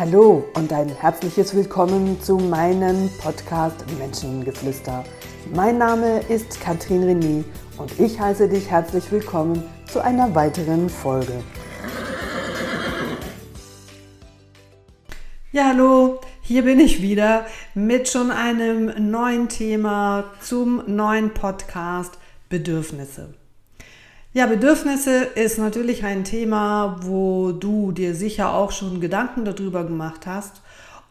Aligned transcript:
Hallo 0.00 0.48
und 0.54 0.72
ein 0.72 0.88
herzliches 0.88 1.54
Willkommen 1.54 2.18
zu 2.22 2.38
meinem 2.38 3.10
Podcast 3.20 3.84
Menschengeflüster. 3.98 5.04
Mein 5.54 5.76
Name 5.76 6.20
ist 6.20 6.58
Katrin 6.58 7.04
René 7.04 7.44
und 7.76 8.00
ich 8.00 8.18
heiße 8.18 8.48
dich 8.48 8.70
herzlich 8.70 9.12
willkommen 9.12 9.62
zu 9.92 10.02
einer 10.02 10.34
weiteren 10.34 10.88
Folge. 10.88 11.44
Ja, 15.52 15.66
hallo, 15.66 16.22
hier 16.40 16.64
bin 16.64 16.80
ich 16.80 17.02
wieder 17.02 17.44
mit 17.74 18.08
schon 18.08 18.30
einem 18.30 19.10
neuen 19.10 19.50
Thema 19.50 20.32
zum 20.40 20.82
neuen 20.86 21.34
Podcast 21.34 22.16
Bedürfnisse. 22.48 23.34
Ja, 24.32 24.46
Bedürfnisse 24.46 25.24
ist 25.34 25.58
natürlich 25.58 26.04
ein 26.04 26.22
Thema, 26.22 27.00
wo 27.02 27.50
du 27.50 27.90
dir 27.90 28.14
sicher 28.14 28.54
auch 28.54 28.70
schon 28.70 29.00
Gedanken 29.00 29.44
darüber 29.44 29.82
gemacht 29.82 30.24
hast 30.24 30.62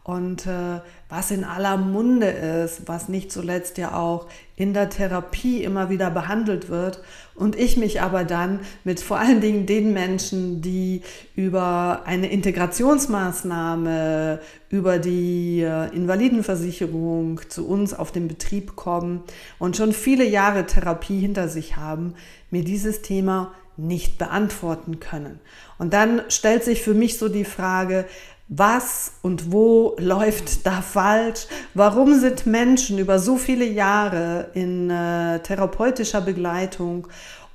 und 0.02 0.46
äh, 0.46 0.80
was 1.08 1.30
in 1.30 1.44
aller 1.44 1.76
Munde 1.76 2.26
ist, 2.26 2.88
was 2.88 3.08
nicht 3.08 3.30
zuletzt 3.30 3.78
ja 3.78 3.94
auch 3.94 4.26
in 4.56 4.72
der 4.72 4.88
Therapie 4.88 5.62
immer 5.62 5.90
wieder 5.90 6.10
behandelt 6.10 6.70
wird 6.70 7.02
und 7.34 7.54
ich 7.54 7.76
mich 7.76 8.00
aber 8.00 8.24
dann 8.24 8.60
mit 8.84 9.00
vor 9.00 9.18
allen 9.18 9.40
Dingen 9.40 9.66
den 9.66 9.92
Menschen, 9.92 10.62
die 10.62 11.02
über 11.36 12.02
eine 12.06 12.30
Integrationsmaßnahme, 12.30 14.40
über 14.70 14.98
die 14.98 15.60
äh, 15.60 15.94
Invalidenversicherung 15.94 17.42
zu 17.48 17.68
uns 17.68 17.92
auf 17.92 18.10
den 18.10 18.28
Betrieb 18.28 18.76
kommen 18.76 19.22
und 19.58 19.76
schon 19.76 19.92
viele 19.92 20.24
Jahre 20.24 20.64
Therapie 20.66 21.20
hinter 21.20 21.48
sich 21.48 21.76
haben, 21.76 22.14
mir 22.50 22.64
dieses 22.64 23.02
Thema 23.02 23.52
nicht 23.76 24.18
beantworten 24.18 25.00
können. 25.00 25.40
Und 25.78 25.94
dann 25.94 26.22
stellt 26.28 26.64
sich 26.64 26.82
für 26.82 26.94
mich 26.94 27.18
so 27.18 27.28
die 27.28 27.44
Frage, 27.44 28.04
was 28.50 29.12
und 29.22 29.52
wo 29.52 29.94
läuft 29.98 30.66
da 30.66 30.82
falsch? 30.82 31.46
Warum 31.72 32.18
sind 32.18 32.46
Menschen 32.46 32.98
über 32.98 33.20
so 33.20 33.36
viele 33.36 33.64
Jahre 33.64 34.50
in 34.54 34.90
äh, 34.90 35.38
therapeutischer 35.38 36.20
Begleitung 36.20 37.06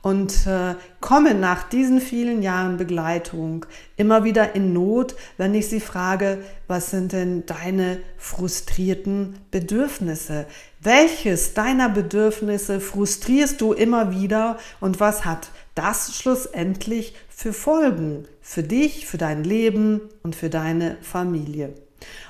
und 0.01 0.47
äh, 0.47 0.75
kommen 1.01 1.41
nach 1.41 1.67
diesen 1.67 1.99
vielen 1.99 2.41
Jahren 2.41 2.77
Begleitung 2.77 3.65
immer 3.97 4.23
wieder 4.23 4.55
in 4.55 4.71
Not, 4.71 5.15
wenn 5.35 5.53
ich 5.53 5.67
sie 5.67 5.81
frage, 5.81 6.37
was 6.67 6.91
sind 6.91 7.11
denn 7.11 7.45
deine 7.45 7.99
frustrierten 8.17 9.39
Bedürfnisse? 9.51 10.45
Welches 10.79 11.53
deiner 11.55 11.89
Bedürfnisse 11.89 12.79
frustrierst 12.79 13.59
du 13.59 13.73
immer 13.73 14.11
wieder 14.11 14.59
und 14.79 15.01
was 15.01 15.25
hat 15.25 15.49
das 15.73 16.15
schlussendlich 16.15 17.15
für 17.27 17.51
Folgen 17.51 18.27
für 18.47 18.61
dich, 18.61 19.07
für 19.07 19.17
dein 19.17 19.43
Leben 19.43 20.01
und 20.21 20.35
für 20.35 20.51
deine 20.51 20.97
Familie. 21.01 21.73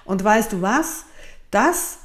Und 0.05 0.23
weißt 0.23 0.53
du 0.53 0.61
was? 0.61 1.03
Das 1.51 1.97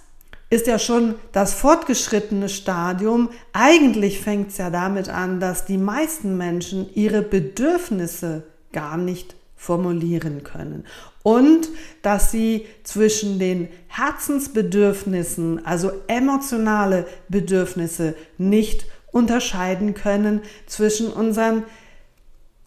ist 0.51 0.67
ja 0.67 0.81
schon 0.81 1.15
das 1.31 1.55
fortgeschrittene 1.55 2.49
Stadium. 2.49 3.31
Eigentlich 3.53 4.21
fängt 4.21 4.51
es 4.51 4.59
ja 4.59 4.69
damit 4.69 5.09
an, 5.09 5.39
dass 5.39 5.65
die 5.65 5.79
meisten 5.79 6.37
Menschen 6.37 6.93
ihre 6.93 7.23
Bedürfnisse 7.23 8.43
gar 8.73 8.97
nicht 8.97 9.37
formulieren 9.57 10.43
können. 10.43 10.87
Und 11.23 11.69
dass 12.03 12.33
sie 12.33 12.67
zwischen 12.83 13.39
den 13.39 13.69
Herzensbedürfnissen, 13.87 15.65
also 15.65 15.93
emotionale 16.09 17.07
Bedürfnisse, 17.29 18.17
nicht 18.39 18.87
unterscheiden 19.13 19.95
können 19.95 20.41
zwischen 20.67 21.13
unseren 21.13 21.63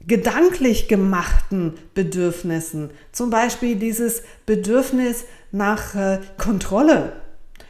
gedanklich 0.08 0.88
gemachten 0.88 1.74
Bedürfnissen. 1.94 2.92
Zum 3.12 3.30
Beispiel 3.30 3.76
dieses 3.76 4.24
Bedürfnis 4.46 5.26
nach 5.52 5.96
äh, 5.96 6.20
Kontrolle. 6.38 7.14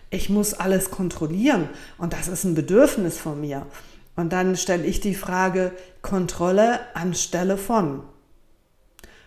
Ich 0.09 0.29
muss 0.29 0.53
alles 0.53 0.91
kontrollieren 0.91 1.69
und 1.97 2.13
das 2.13 2.27
ist 2.27 2.43
ein 2.43 2.55
Bedürfnis 2.55 3.17
von 3.17 3.39
mir. 3.41 3.65
Und 4.15 4.31
dann 4.31 4.55
stelle 4.55 4.85
ich 4.85 4.99
die 4.99 5.15
Frage 5.15 5.71
Kontrolle 6.01 6.79
anstelle 6.95 7.57
von. 7.57 8.03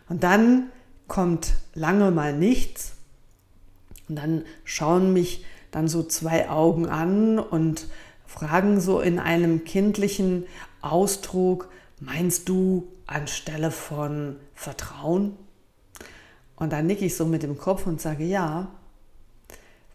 Und 0.08 0.22
dann 0.22 0.70
kommt 1.08 1.54
lange 1.74 2.10
mal 2.10 2.32
nichts 2.32 2.92
und 4.08 4.16
dann 4.16 4.44
schauen 4.64 5.12
mich 5.12 5.44
dann 5.70 5.88
so 5.88 6.02
zwei 6.02 6.48
Augen 6.48 6.86
an 6.86 7.38
und 7.38 7.88
fragen 8.24 8.80
so 8.80 9.00
in 9.00 9.18
einem 9.18 9.64
kindlichen 9.64 10.46
Ausdruck, 10.80 11.68
meinst 12.00 12.48
du 12.48 12.88
anstelle 13.06 13.70
von 13.70 14.36
Vertrauen? 14.54 15.36
Und 16.56 16.72
dann 16.72 16.86
nicke 16.86 17.04
ich 17.04 17.16
so 17.16 17.26
mit 17.26 17.42
dem 17.42 17.58
Kopf 17.58 17.86
und 17.86 18.00
sage, 18.00 18.24
ja, 18.24 18.68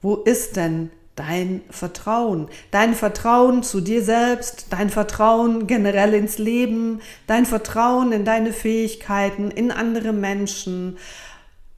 wo 0.01 0.15
ist 0.15 0.55
denn 0.55 0.91
dein 1.15 1.61
Vertrauen? 1.69 2.47
Dein 2.71 2.93
Vertrauen 2.95 3.63
zu 3.63 3.81
dir 3.81 4.03
selbst, 4.03 4.67
dein 4.69 4.89
Vertrauen 4.89 5.67
generell 5.67 6.13
ins 6.13 6.37
Leben, 6.37 7.01
dein 7.27 7.45
Vertrauen 7.45 8.11
in 8.11 8.25
deine 8.25 8.53
Fähigkeiten, 8.53 9.51
in 9.51 9.71
andere 9.71 10.13
Menschen, 10.13 10.97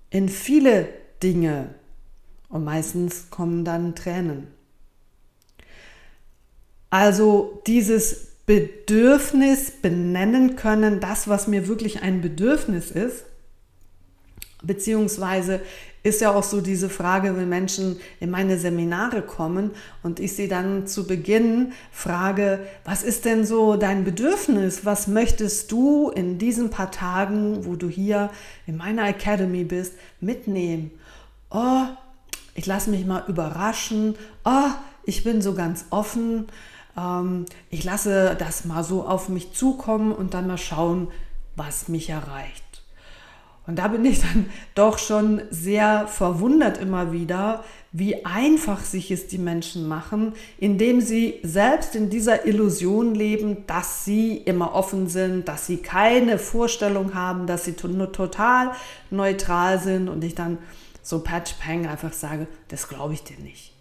in 0.10 0.30
viele 0.30 0.88
Dinge. 1.22 1.74
Und 2.50 2.64
meistens 2.64 3.30
kommen 3.30 3.66
dann 3.66 3.96
Tränen. 3.96 4.48
Also 6.90 7.64
dieses 7.66 8.33
Bedürfnis 8.46 9.72
benennen 9.72 10.56
können, 10.56 11.00
das, 11.00 11.28
was 11.28 11.48
mir 11.48 11.68
wirklich 11.68 12.02
ein 12.02 12.22
Bedürfnis 12.22 12.92
ist. 12.92 13.26
Beziehungsweise 14.62 15.62
ist 16.04 16.20
ja 16.20 16.34
auch 16.34 16.44
so 16.44 16.59
diese 16.59 16.90
Frage, 16.90 17.38
wenn 17.38 17.48
Menschen 17.48 17.98
in 18.20 18.30
meine 18.30 18.58
Seminare 18.58 19.22
kommen 19.22 19.72
und 20.03 20.20
ich 20.20 20.36
sie 20.36 20.50
dann 20.50 20.86
zu 20.86 21.08
Beginn 21.08 21.72
frage, 21.92 22.59
was 22.84 23.03
ist 23.03 23.24
denn 23.24 23.46
so 23.46 23.78
dein 23.78 24.03
Bedürfnis? 24.03 24.86
Was 24.86 25.08
möchtest 25.08 25.72
du 25.72 26.09
in 26.09 26.38
diesen 26.38 26.70
paar 26.70 26.92
Tagen, 26.92 27.66
wo 27.66 27.76
du 27.78 27.88
hier 27.88 28.30
in 28.68 28.76
meiner 28.76 29.08
Academy 29.08 29.64
bist, 29.64 29.94
mitnehmen? 30.20 30.92
Oh, 31.50 31.86
ich 32.53 32.66
lasse 32.66 32.90
mich 32.90 33.06
mal 33.06 33.24
überraschen. 33.28 34.16
Oh, 34.44 34.72
ich 35.06 35.24
bin 35.24 35.42
so 35.42 35.53
ganz 35.53 35.86
offen 35.90 36.48
ähm, 36.98 37.46
ich 37.70 37.84
lasse 37.84 38.36
das 38.38 38.66
mal 38.66 38.84
so 38.84 39.08
auf 39.08 39.30
mich 39.30 39.54
zukommen 39.54 40.12
und 40.12 40.34
dann 40.34 40.48
mal 40.48 40.58
schauen, 40.58 41.08
was 41.56 41.88
mich 41.88 42.09
erreicht. 42.09 42.64
Und 43.66 43.80
da 43.80 43.88
bin 43.88 44.04
ich 44.04 44.22
dann 44.22 44.50
doch 44.76 44.98
schon 44.98 45.42
sehr 45.50 46.08
verwundert 46.08 46.78
immer 46.78 47.12
wieder, 47.12 47.64
wie 47.92 48.26
einfach 48.26 48.84
sich 48.84 49.12
es 49.12 49.28
die 49.28 49.38
Menschen 49.38 49.88
machen, 49.88 50.34
indem 50.58 51.00
sie 51.00 51.40
selbst 51.44 51.96
in 51.96 52.09
dieser 52.09 52.46
Illusion 52.46 53.14
leben, 53.14 53.66
dass 53.68 54.03
sie 54.03 54.36
immer 54.38 54.74
offen 54.74 55.08
sind, 55.08 55.48
dass 55.48 55.68
sie 55.68 55.78
keine 55.78 56.40
Vorstellung 56.40 57.14
haben, 57.14 57.46
dass 57.46 57.66
sie 57.66 57.74
total 57.74 58.72
neutral 59.12 59.80
sind 59.80 60.09
und 60.09 60.24
ich 60.24 60.34
dann 60.34 60.58
so 61.03 61.20
patch 61.20 61.53
pang 61.62 61.86
einfach 61.86 62.14
sage, 62.14 62.48
das 62.70 62.88
glaube 62.88 63.14
ich 63.14 63.24
dir 63.24 63.38
nicht. 63.38 63.74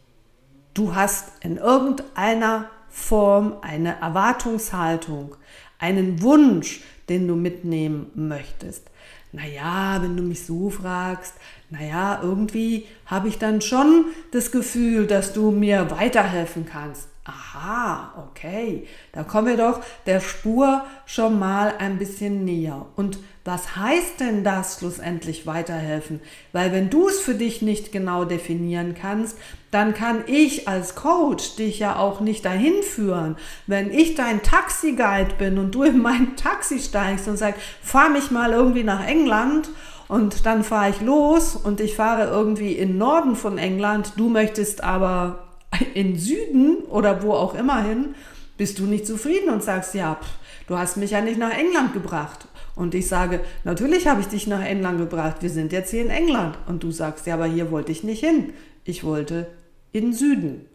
Du 0.74 0.94
hast 0.94 1.28
in 1.40 1.56
irgendeiner 1.56 2.66
Form, 2.92 3.56
eine 3.62 3.98
Erwartungshaltung, 4.00 5.34
einen 5.78 6.20
Wunsch, 6.20 6.82
den 7.08 7.26
du 7.26 7.34
mitnehmen 7.34 8.10
möchtest. 8.14 8.90
Naja, 9.32 9.98
wenn 10.02 10.14
du 10.14 10.22
mich 10.22 10.44
so 10.44 10.68
fragst, 10.68 11.32
naja, 11.70 12.20
irgendwie 12.22 12.86
habe 13.06 13.28
ich 13.28 13.38
dann 13.38 13.62
schon 13.62 14.04
das 14.30 14.52
Gefühl, 14.52 15.06
dass 15.06 15.32
du 15.32 15.50
mir 15.50 15.90
weiterhelfen 15.90 16.66
kannst. 16.66 17.08
Aha, 17.24 18.14
okay, 18.16 18.84
da 19.12 19.22
kommen 19.22 19.46
wir 19.46 19.56
doch 19.56 19.80
der 20.06 20.18
Spur 20.18 20.84
schon 21.06 21.38
mal 21.38 21.72
ein 21.78 21.96
bisschen 21.96 22.44
näher. 22.44 22.86
Und 22.96 23.20
was 23.44 23.76
heißt 23.76 24.18
denn 24.18 24.42
das 24.42 24.78
schlussendlich 24.80 25.46
weiterhelfen? 25.46 26.20
Weil 26.50 26.72
wenn 26.72 26.90
du 26.90 27.08
es 27.08 27.20
für 27.20 27.36
dich 27.36 27.62
nicht 27.62 27.92
genau 27.92 28.24
definieren 28.24 28.96
kannst, 29.00 29.38
dann 29.70 29.94
kann 29.94 30.24
ich 30.26 30.66
als 30.66 30.96
Coach 30.96 31.54
dich 31.54 31.78
ja 31.78 31.94
auch 31.94 32.18
nicht 32.18 32.44
dahin 32.44 32.82
führen. 32.82 33.36
Wenn 33.68 33.92
ich 33.92 34.16
dein 34.16 34.42
Taxi-Guide 34.42 35.36
bin 35.38 35.58
und 35.58 35.76
du 35.76 35.84
in 35.84 36.02
mein 36.02 36.34
Taxi 36.34 36.80
steigst 36.80 37.28
und 37.28 37.36
sagst, 37.36 37.60
fahr 37.82 38.08
mich 38.08 38.32
mal 38.32 38.50
irgendwie 38.50 38.82
nach 38.82 39.06
England 39.06 39.70
und 40.08 40.44
dann 40.44 40.64
fahre 40.64 40.90
ich 40.90 41.00
los 41.00 41.54
und 41.54 41.80
ich 41.80 41.94
fahre 41.94 42.24
irgendwie 42.24 42.72
in 42.72 42.98
Norden 42.98 43.36
von 43.36 43.58
England, 43.58 44.14
du 44.16 44.28
möchtest 44.28 44.82
aber 44.82 45.51
in 45.94 46.18
Süden 46.18 46.78
oder 46.84 47.22
wo 47.22 47.32
auch 47.32 47.54
immer 47.54 47.82
hin, 47.82 48.14
bist 48.56 48.78
du 48.78 48.84
nicht 48.84 49.06
zufrieden 49.06 49.50
und 49.50 49.62
sagst, 49.62 49.94
ja, 49.94 50.16
pff, 50.16 50.28
du 50.66 50.78
hast 50.78 50.96
mich 50.96 51.12
ja 51.12 51.20
nicht 51.20 51.38
nach 51.38 51.56
England 51.56 51.92
gebracht. 51.92 52.46
Und 52.74 52.94
ich 52.94 53.08
sage, 53.08 53.40
natürlich 53.64 54.06
habe 54.06 54.20
ich 54.20 54.28
dich 54.28 54.46
nach 54.46 54.64
England 54.64 54.98
gebracht, 54.98 55.36
wir 55.40 55.50
sind 55.50 55.72
jetzt 55.72 55.90
hier 55.90 56.02
in 56.02 56.10
England. 56.10 56.56
Und 56.66 56.82
du 56.82 56.90
sagst, 56.90 57.26
ja, 57.26 57.34
aber 57.34 57.46
hier 57.46 57.70
wollte 57.70 57.92
ich 57.92 58.04
nicht 58.04 58.20
hin. 58.20 58.52
Ich 58.84 59.04
wollte 59.04 59.48
in 59.92 60.12
Süden. 60.12 60.66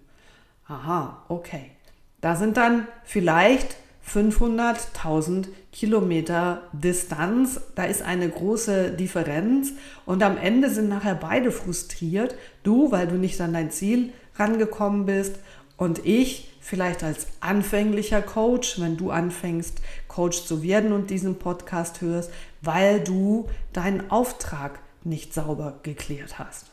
Aha, 0.67 1.23
okay. 1.27 1.71
Da 2.21 2.35
sind 2.35 2.57
dann 2.57 2.87
vielleicht 3.03 3.77
500.000 4.07 5.47
Kilometer 5.71 6.61
Distanz. 6.71 7.61
Da 7.75 7.83
ist 7.85 8.01
eine 8.01 8.29
große 8.29 8.91
Differenz 8.91 9.73
und 10.05 10.23
am 10.23 10.37
Ende 10.37 10.69
sind 10.69 10.89
nachher 10.89 11.15
beide 11.15 11.51
frustriert. 11.51 12.35
Du, 12.63 12.91
weil 12.91 13.07
du 13.07 13.15
nicht 13.15 13.39
an 13.41 13.53
dein 13.53 13.71
Ziel 13.71 14.13
rangekommen 14.39 15.05
bist 15.05 15.35
und 15.77 16.05
ich 16.05 16.49
vielleicht 16.59 17.03
als 17.03 17.27
anfänglicher 17.39 18.21
Coach, 18.21 18.79
wenn 18.79 18.97
du 18.97 19.11
anfängst, 19.11 19.79
Coach 20.07 20.43
zu 20.43 20.63
werden 20.63 20.91
und 20.91 21.09
diesen 21.09 21.39
Podcast 21.39 22.01
hörst, 22.01 22.29
weil 22.61 22.99
du 22.99 23.47
deinen 23.71 24.11
Auftrag 24.11 24.79
nicht 25.03 25.33
sauber 25.33 25.79
geklärt 25.83 26.39
hast. 26.39 26.65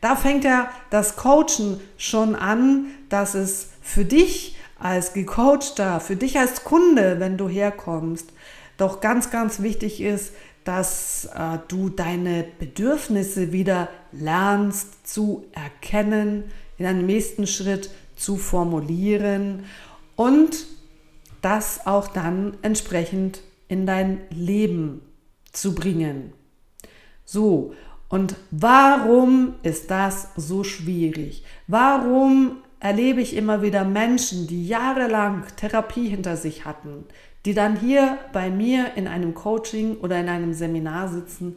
Da 0.00 0.16
fängt 0.16 0.44
ja 0.44 0.70
das 0.90 1.16
Coachen 1.16 1.80
schon 1.98 2.34
an, 2.34 2.86
dass 3.08 3.34
es 3.34 3.70
für 3.82 4.04
dich 4.04 4.56
als 4.78 5.12
Gecoachter, 5.12 6.00
für 6.00 6.16
dich 6.16 6.38
als 6.38 6.64
Kunde, 6.64 7.18
wenn 7.18 7.36
du 7.36 7.48
herkommst, 7.48 8.32
doch 8.76 9.00
ganz, 9.00 9.30
ganz 9.30 9.60
wichtig 9.60 10.00
ist, 10.00 10.32
dass 10.64 11.26
äh, 11.26 11.58
du 11.68 11.88
deine 11.88 12.44
Bedürfnisse 12.58 13.52
wieder 13.52 13.88
lernst 14.12 15.06
zu 15.08 15.44
erkennen, 15.52 16.44
in 16.78 16.86
einem 16.86 17.06
nächsten 17.06 17.46
Schritt 17.46 17.90
zu 18.16 18.36
formulieren 18.36 19.64
und 20.14 20.66
das 21.42 21.86
auch 21.86 22.08
dann 22.08 22.56
entsprechend 22.62 23.40
in 23.68 23.86
dein 23.86 24.20
Leben 24.30 25.02
zu 25.52 25.74
bringen. 25.74 26.32
So, 27.24 27.74
und 28.08 28.36
warum 28.50 29.54
ist 29.62 29.90
das 29.90 30.28
so 30.36 30.64
schwierig? 30.64 31.44
Warum 31.66 32.58
erlebe 32.78 33.20
ich 33.20 33.34
immer 33.34 33.62
wieder 33.62 33.84
Menschen, 33.84 34.46
die 34.46 34.66
jahrelang 34.66 35.44
Therapie 35.56 36.08
hinter 36.08 36.36
sich 36.36 36.64
hatten, 36.64 37.04
die 37.44 37.54
dann 37.54 37.78
hier 37.78 38.18
bei 38.32 38.50
mir 38.50 38.92
in 38.96 39.08
einem 39.08 39.34
Coaching 39.34 39.96
oder 39.96 40.20
in 40.20 40.28
einem 40.28 40.52
Seminar 40.52 41.08
sitzen, 41.08 41.56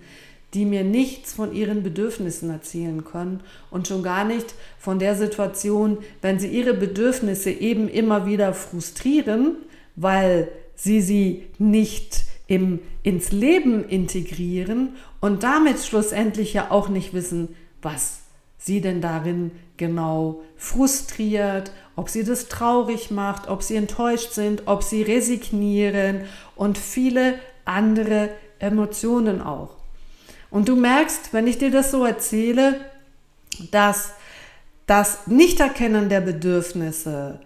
die 0.53 0.65
mir 0.65 0.83
nichts 0.83 1.33
von 1.33 1.53
ihren 1.53 1.83
Bedürfnissen 1.83 2.49
erzählen 2.49 3.03
können 3.03 3.41
und 3.69 3.87
schon 3.87 4.01
gar 4.01 4.23
nicht 4.23 4.55
von 4.79 4.97
der 4.99 5.15
Situation, 5.15 5.99
wenn 6.21 6.39
sie 6.39 6.47
ihre 6.47 6.73
Bedürfnisse 6.73 7.51
eben 7.51 7.87
immer 7.87 8.25
wieder 8.25 8.53
frustrieren, 8.53 9.57
weil 9.95 10.49
sie 10.75 11.01
sie 11.01 11.47
nicht 11.59 12.23
im, 12.47 12.79
ins 13.03 13.31
Leben 13.31 13.87
integrieren 13.87 14.95
und 15.21 15.43
damit 15.43 15.79
schlussendlich 15.79 16.53
ja 16.53 16.71
auch 16.71 16.89
nicht 16.89 17.13
wissen, 17.13 17.55
was 17.81 18.21
sie 18.57 18.81
denn 18.81 19.01
darin 19.01 19.51
genau 19.77 20.41
frustriert, 20.57 21.71
ob 21.95 22.09
sie 22.09 22.23
das 22.23 22.47
traurig 22.47 23.11
macht, 23.11 23.47
ob 23.47 23.61
sie 23.61 23.75
enttäuscht 23.75 24.31
sind, 24.31 24.63
ob 24.65 24.83
sie 24.83 25.03
resignieren 25.03 26.21
und 26.55 26.77
viele 26.77 27.35
andere 27.65 28.29
Emotionen 28.59 29.41
auch. 29.41 29.78
Und 30.51 30.69
du 30.69 30.75
merkst, 30.75 31.33
wenn 31.33 31.47
ich 31.47 31.57
dir 31.57 31.71
das 31.71 31.91
so 31.91 32.05
erzähle, 32.05 32.75
dass 33.71 34.11
das 34.87 35.27
Nichterkennen 35.27 36.09
der 36.09 36.21
Bedürfnisse, 36.21 37.39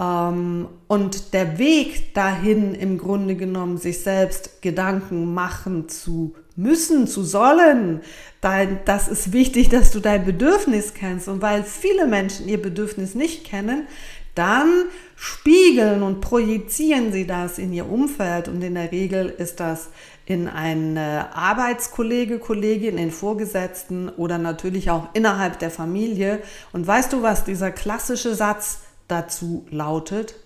ähm, 0.00 0.68
und 0.88 1.34
der 1.34 1.58
Weg 1.58 2.14
dahin 2.14 2.74
im 2.74 2.98
Grunde 2.98 3.36
genommen, 3.36 3.76
sich 3.76 4.00
selbst 4.00 4.62
Gedanken 4.62 5.34
machen 5.34 5.88
zu 5.88 6.34
müssen, 6.56 7.06
zu 7.06 7.22
sollen, 7.22 8.00
dein, 8.40 8.80
das 8.86 9.08
ist 9.08 9.32
wichtig, 9.32 9.68
dass 9.68 9.92
du 9.92 10.00
dein 10.00 10.24
Bedürfnis 10.24 10.94
kennst. 10.94 11.28
Und 11.28 11.42
weil 11.42 11.62
viele 11.62 12.06
Menschen 12.06 12.48
ihr 12.48 12.60
Bedürfnis 12.60 13.14
nicht 13.14 13.44
kennen, 13.44 13.86
dann 14.34 14.84
spiegeln 15.16 16.02
und 16.02 16.20
projizieren 16.20 17.12
sie 17.12 17.26
das 17.26 17.58
in 17.58 17.72
ihr 17.72 17.88
Umfeld. 17.88 18.48
Und 18.48 18.62
in 18.62 18.74
der 18.74 18.90
Regel 18.90 19.28
ist 19.28 19.60
das 19.60 19.90
in 20.30 20.46
eine 20.46 21.34
Arbeitskollege, 21.34 22.38
Kollegin, 22.38 22.98
in 22.98 23.10
Vorgesetzten 23.10 24.08
oder 24.10 24.38
natürlich 24.38 24.88
auch 24.88 25.08
innerhalb 25.12 25.58
der 25.58 25.72
Familie. 25.72 26.38
Und 26.72 26.86
weißt 26.86 27.12
du, 27.12 27.22
was 27.22 27.42
dieser 27.42 27.72
klassische 27.72 28.36
Satz 28.36 28.82
dazu 29.08 29.66
lautet, 29.70 30.36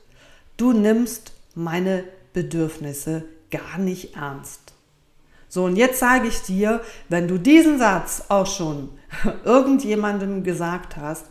du 0.56 0.72
nimmst 0.72 1.32
meine 1.54 2.04
Bedürfnisse 2.32 3.24
gar 3.50 3.76
nicht 3.76 4.16
ernst. 4.16 4.72
So, 5.50 5.64
und 5.64 5.76
jetzt 5.76 5.98
sage 5.98 6.28
ich 6.28 6.40
dir, 6.40 6.80
wenn 7.10 7.28
du 7.28 7.36
diesen 7.36 7.78
Satz 7.78 8.24
auch 8.30 8.46
schon 8.46 8.88
irgendjemandem 9.44 10.44
gesagt 10.44 10.96
hast, 10.96 11.26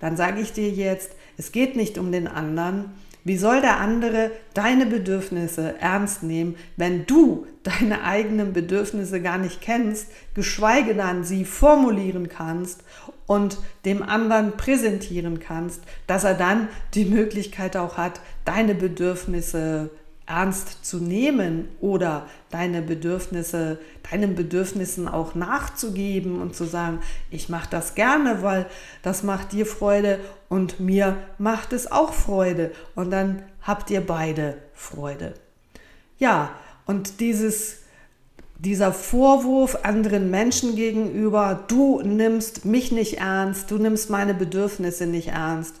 dann 0.00 0.16
sage 0.16 0.40
ich 0.40 0.54
dir 0.54 0.70
jetzt, 0.70 1.10
es 1.36 1.52
geht 1.52 1.76
nicht 1.76 1.98
um 1.98 2.10
den 2.10 2.26
anderen, 2.26 2.86
wie 3.24 3.36
soll 3.36 3.60
der 3.60 3.78
andere 3.80 4.30
deine 4.54 4.86
Bedürfnisse 4.86 5.74
ernst 5.80 6.22
nehmen, 6.22 6.56
wenn 6.76 7.06
du 7.06 7.46
deine 7.62 8.04
eigenen 8.04 8.52
Bedürfnisse 8.52 9.20
gar 9.20 9.38
nicht 9.38 9.60
kennst, 9.60 10.08
geschweige 10.34 10.94
dann 10.94 11.24
sie 11.24 11.44
formulieren 11.44 12.28
kannst 12.28 12.82
und 13.26 13.58
dem 13.84 14.02
anderen 14.02 14.52
präsentieren 14.56 15.40
kannst, 15.40 15.82
dass 16.06 16.24
er 16.24 16.34
dann 16.34 16.68
die 16.94 17.04
Möglichkeit 17.04 17.76
auch 17.76 17.96
hat, 17.96 18.20
deine 18.44 18.74
Bedürfnisse 18.74 19.90
ernst 20.28 20.84
zu 20.84 20.98
nehmen 20.98 21.68
oder 21.80 22.26
deine 22.50 22.82
Bedürfnisse, 22.82 23.78
deinen 24.10 24.34
Bedürfnissen 24.34 25.08
auch 25.08 25.34
nachzugeben 25.34 26.40
und 26.40 26.54
zu 26.54 26.64
sagen, 26.64 27.00
ich 27.30 27.48
mache 27.48 27.68
das 27.70 27.94
gerne, 27.94 28.42
weil 28.42 28.66
das 29.02 29.22
macht 29.22 29.52
dir 29.52 29.64
Freude 29.64 30.20
und 30.48 30.80
mir 30.80 31.16
macht 31.38 31.72
es 31.72 31.90
auch 31.90 32.12
Freude 32.12 32.72
und 32.94 33.10
dann 33.10 33.42
habt 33.62 33.90
ihr 33.90 34.06
beide 34.06 34.58
Freude. 34.74 35.34
Ja, 36.18 36.50
und 36.84 37.20
dieses 37.20 37.78
dieser 38.58 38.92
Vorwurf 38.92 39.78
anderen 39.84 40.30
Menschen 40.30 40.74
gegenüber, 40.74 41.64
du 41.68 42.02
nimmst 42.02 42.64
mich 42.64 42.90
nicht 42.90 43.18
ernst, 43.18 43.70
du 43.70 43.78
nimmst 43.78 44.10
meine 44.10 44.34
Bedürfnisse 44.34 45.06
nicht 45.06 45.28
ernst, 45.28 45.76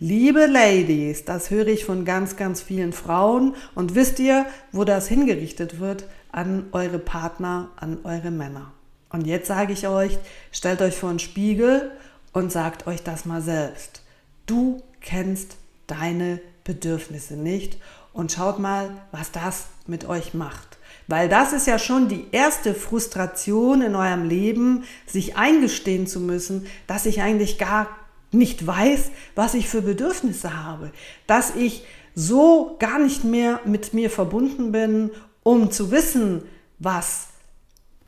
Liebe 0.00 0.46
Ladies, 0.46 1.24
das 1.24 1.50
höre 1.50 1.66
ich 1.66 1.84
von 1.84 2.04
ganz, 2.04 2.36
ganz 2.36 2.62
vielen 2.62 2.92
Frauen. 2.92 3.56
Und 3.74 3.96
wisst 3.96 4.20
ihr, 4.20 4.46
wo 4.70 4.84
das 4.84 5.08
hingerichtet 5.08 5.80
wird? 5.80 6.04
An 6.30 6.66
eure 6.70 7.00
Partner, 7.00 7.70
an 7.74 7.98
eure 8.04 8.30
Männer. 8.30 8.72
Und 9.10 9.26
jetzt 9.26 9.48
sage 9.48 9.72
ich 9.72 9.88
euch, 9.88 10.16
stellt 10.52 10.82
euch 10.82 10.94
vor 10.94 11.10
einen 11.10 11.18
Spiegel 11.18 11.90
und 12.32 12.52
sagt 12.52 12.86
euch 12.86 13.02
das 13.02 13.24
mal 13.24 13.42
selbst. 13.42 14.02
Du 14.46 14.82
kennst 15.00 15.56
deine 15.88 16.38
Bedürfnisse 16.62 17.34
nicht 17.34 17.78
und 18.12 18.30
schaut 18.30 18.60
mal, 18.60 18.90
was 19.10 19.32
das 19.32 19.66
mit 19.88 20.08
euch 20.08 20.32
macht. 20.32 20.78
Weil 21.08 21.28
das 21.28 21.52
ist 21.52 21.66
ja 21.66 21.78
schon 21.80 22.08
die 22.08 22.26
erste 22.30 22.72
Frustration 22.72 23.82
in 23.82 23.96
eurem 23.96 24.28
Leben, 24.28 24.84
sich 25.06 25.36
eingestehen 25.36 26.06
zu 26.06 26.20
müssen, 26.20 26.66
dass 26.86 27.06
ich 27.06 27.20
eigentlich 27.20 27.58
gar 27.58 27.88
nicht 28.30 28.66
weiß, 28.66 29.10
was 29.34 29.54
ich 29.54 29.68
für 29.68 29.82
Bedürfnisse 29.82 30.64
habe, 30.64 30.92
dass 31.26 31.54
ich 31.54 31.84
so 32.14 32.76
gar 32.78 32.98
nicht 32.98 33.24
mehr 33.24 33.60
mit 33.64 33.94
mir 33.94 34.10
verbunden 34.10 34.72
bin, 34.72 35.10
um 35.42 35.70
zu 35.70 35.90
wissen, 35.90 36.42
was 36.78 37.28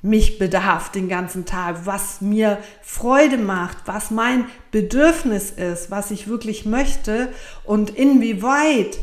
mich 0.03 0.39
bedarf 0.39 0.91
den 0.91 1.09
ganzen 1.09 1.45
Tag, 1.45 1.81
was 1.85 2.21
mir 2.21 2.59
Freude 2.83 3.37
macht, 3.37 3.79
was 3.87 4.11
mein 4.11 4.47
Bedürfnis 4.71 5.51
ist, 5.51 5.91
was 5.91 6.11
ich 6.11 6.27
wirklich 6.29 6.65
möchte 6.65 7.29
und 7.65 7.91
inwieweit 7.91 8.99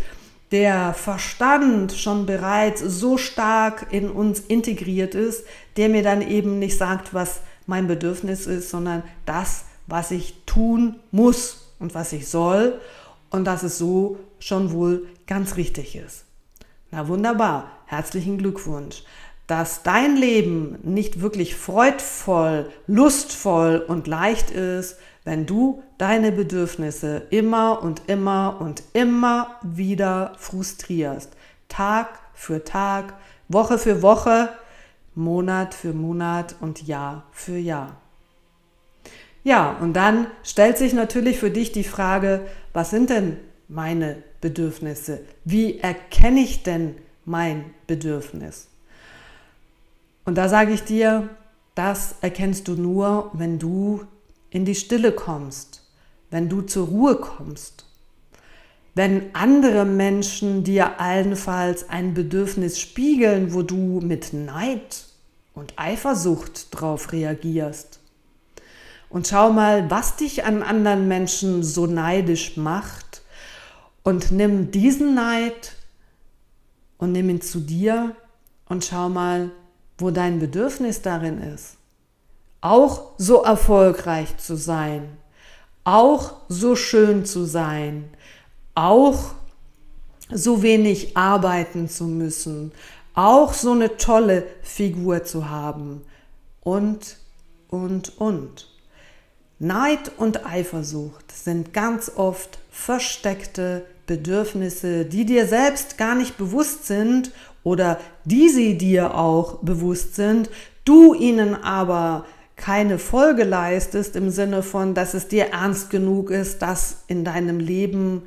der 0.52 0.94
Verstand 0.94 1.92
schon 1.94 2.26
bereits 2.26 2.82
so 2.82 3.18
stark 3.18 3.88
in 3.92 4.10
uns 4.10 4.40
integriert 4.40 5.14
ist, 5.14 5.46
der 5.76 5.90
mir 5.90 6.04
dann 6.04 6.22
eben 6.22 6.58
nicht 6.58 6.78
sagt, 6.78 7.14
was 7.14 7.42
mein 7.66 7.88
Bedürfnis 7.88 8.48
ist, 8.48 8.70
sondern 8.70 9.04
das, 9.26 9.66
was 9.88 10.12
ich 10.12 10.44
tun 10.46 11.00
muss 11.12 11.74
und 11.80 11.96
was 11.96 12.14
ich 12.14 12.28
soll 12.28 12.80
und 13.30 13.46
dass 13.46 13.64
es 13.64 13.78
so 13.78 14.20
schon 14.40 14.72
wohl 14.72 15.08
ganz 15.26 15.56
richtig 15.58 15.96
ist. 15.96 16.26
Na 16.92 17.08
wunderbar, 17.08 17.72
herzlichen 17.86 18.38
Glückwunsch. 18.38 19.04
Dass 19.48 19.82
dein 19.82 20.18
Leben 20.18 20.78
nicht 20.84 21.22
wirklich 21.22 21.56
freudvoll, 21.56 22.70
lustvoll 22.86 23.84
und 23.88 24.06
leicht 24.06 24.52
ist, 24.52 24.98
wenn 25.24 25.46
du 25.46 25.84
deine 25.98 26.34
Bedürfnisse 26.34 27.24
immer 27.30 27.82
und 27.82 28.04
immer 28.08 28.58
und 28.60 28.84
immer 28.94 29.56
wieder 29.62 30.34
frustrierst. 30.38 31.32
Tag 31.70 32.20
für 32.34 32.64
Tag, 32.64 33.14
Woche 33.48 33.78
für 33.78 34.02
Woche, 34.02 34.50
Monat 35.16 35.74
für 35.74 35.94
Monat 35.94 36.56
und 36.60 36.86
Jahr 36.86 37.24
für 37.32 37.58
Jahr. 37.58 37.96
Ja, 39.48 39.78
und 39.80 39.94
dann 39.94 40.28
stellt 40.44 40.78
sich 40.78 40.92
natürlich 40.92 41.40
für 41.40 41.50
dich 41.50 41.72
die 41.72 41.86
Frage, 41.86 42.46
was 42.74 42.90
sind 42.90 43.10
denn 43.10 43.38
meine 43.70 44.22
Bedürfnisse? 44.42 45.22
Wie 45.46 45.80
erkenne 45.80 46.42
ich 46.42 46.64
denn 46.64 46.96
mein 47.24 47.64
Bedürfnis? 47.88 48.68
Und 50.26 50.38
da 50.38 50.50
sage 50.50 50.74
ich 50.74 50.84
dir, 50.84 51.30
das 51.76 52.16
erkennst 52.20 52.68
du 52.68 52.74
nur, 52.74 53.32
wenn 53.32 53.58
du 53.58 54.04
in 54.50 54.66
die 54.66 54.76
Stille 54.76 55.14
kommst, 55.14 55.82
wenn 56.30 56.50
du 56.50 56.62
zur 56.62 56.88
Ruhe 56.88 57.16
kommst. 57.16 57.86
wenn 58.96 59.34
andere 59.34 59.86
Menschen 59.86 60.64
dir 60.64 61.00
allenfalls 61.00 61.88
ein 61.88 62.16
Bedürfnis 62.16 62.80
spiegeln, 62.82 63.54
wo 63.54 63.62
du 63.62 64.02
mit 64.02 64.34
Neid 64.34 65.06
und 65.54 65.74
Eifersucht 65.78 66.68
drauf 66.72 67.14
reagierst. 67.14 68.00
Und 69.10 69.28
schau 69.28 69.52
mal, 69.52 69.90
was 69.90 70.18
dich 70.18 70.44
an 70.44 70.64
anderen 70.64 71.08
Menschen 71.08 71.64
so 71.64 71.86
neidisch 71.86 72.58
macht 72.58 73.22
und 74.04 74.32
nimm 74.32 74.72
diesen 74.72 75.16
Neid 75.16 75.74
und 76.98 77.14
nimm 77.14 77.30
ihn 77.30 77.42
zu 77.42 77.60
dir 77.60 78.16
und 78.68 78.84
schau 78.84 79.10
mal, 79.10 79.52
wo 79.98 80.12
dein 80.12 80.40
Bedürfnis 80.40 81.02
darin 81.02 81.42
ist. 81.42 81.78
Auch 82.62 83.12
so 83.18 83.44
erfolgreich 83.44 84.38
zu 84.38 84.56
sein, 84.56 85.18
auch 85.84 86.34
so 86.50 86.76
schön 86.76 87.26
zu 87.26 87.46
sein, 87.46 88.10
auch 88.76 89.32
so 90.30 90.62
wenig 90.62 91.16
arbeiten 91.16 91.88
zu 91.88 92.06
müssen, 92.06 92.74
auch 93.14 93.54
so 93.54 93.72
eine 93.72 93.98
tolle 93.98 94.46
Figur 94.62 95.24
zu 95.24 95.50
haben 95.50 96.02
und, 96.62 97.18
und, 97.70 98.18
und. 98.20 98.77
Neid 99.60 100.12
und 100.18 100.46
Eifersucht 100.46 101.32
sind 101.32 101.74
ganz 101.74 102.12
oft 102.16 102.60
versteckte 102.70 103.86
Bedürfnisse, 104.06 105.06
die 105.06 105.26
dir 105.26 105.48
selbst 105.48 105.98
gar 105.98 106.16
nicht 106.16 106.38
bewusst 106.38 106.86
sind 106.86 107.32
oder 107.64 108.00
die 108.24 108.50
sie 108.50 108.78
dir 108.78 109.16
auch 109.16 109.58
bewusst 109.58 110.16
sind, 110.16 110.50
du 110.86 111.14
ihnen 111.14 111.56
aber 111.56 112.26
keine 112.56 112.98
Folge 113.00 113.44
leistest 113.44 114.16
im 114.16 114.30
Sinne 114.30 114.64
von, 114.64 114.94
dass 114.94 115.14
es 115.14 115.28
dir 115.28 115.48
ernst 115.48 115.90
genug 115.90 116.32
ist, 116.32 116.62
das 116.62 117.04
in 117.08 117.24
deinem 117.24 117.60
Leben 117.60 118.24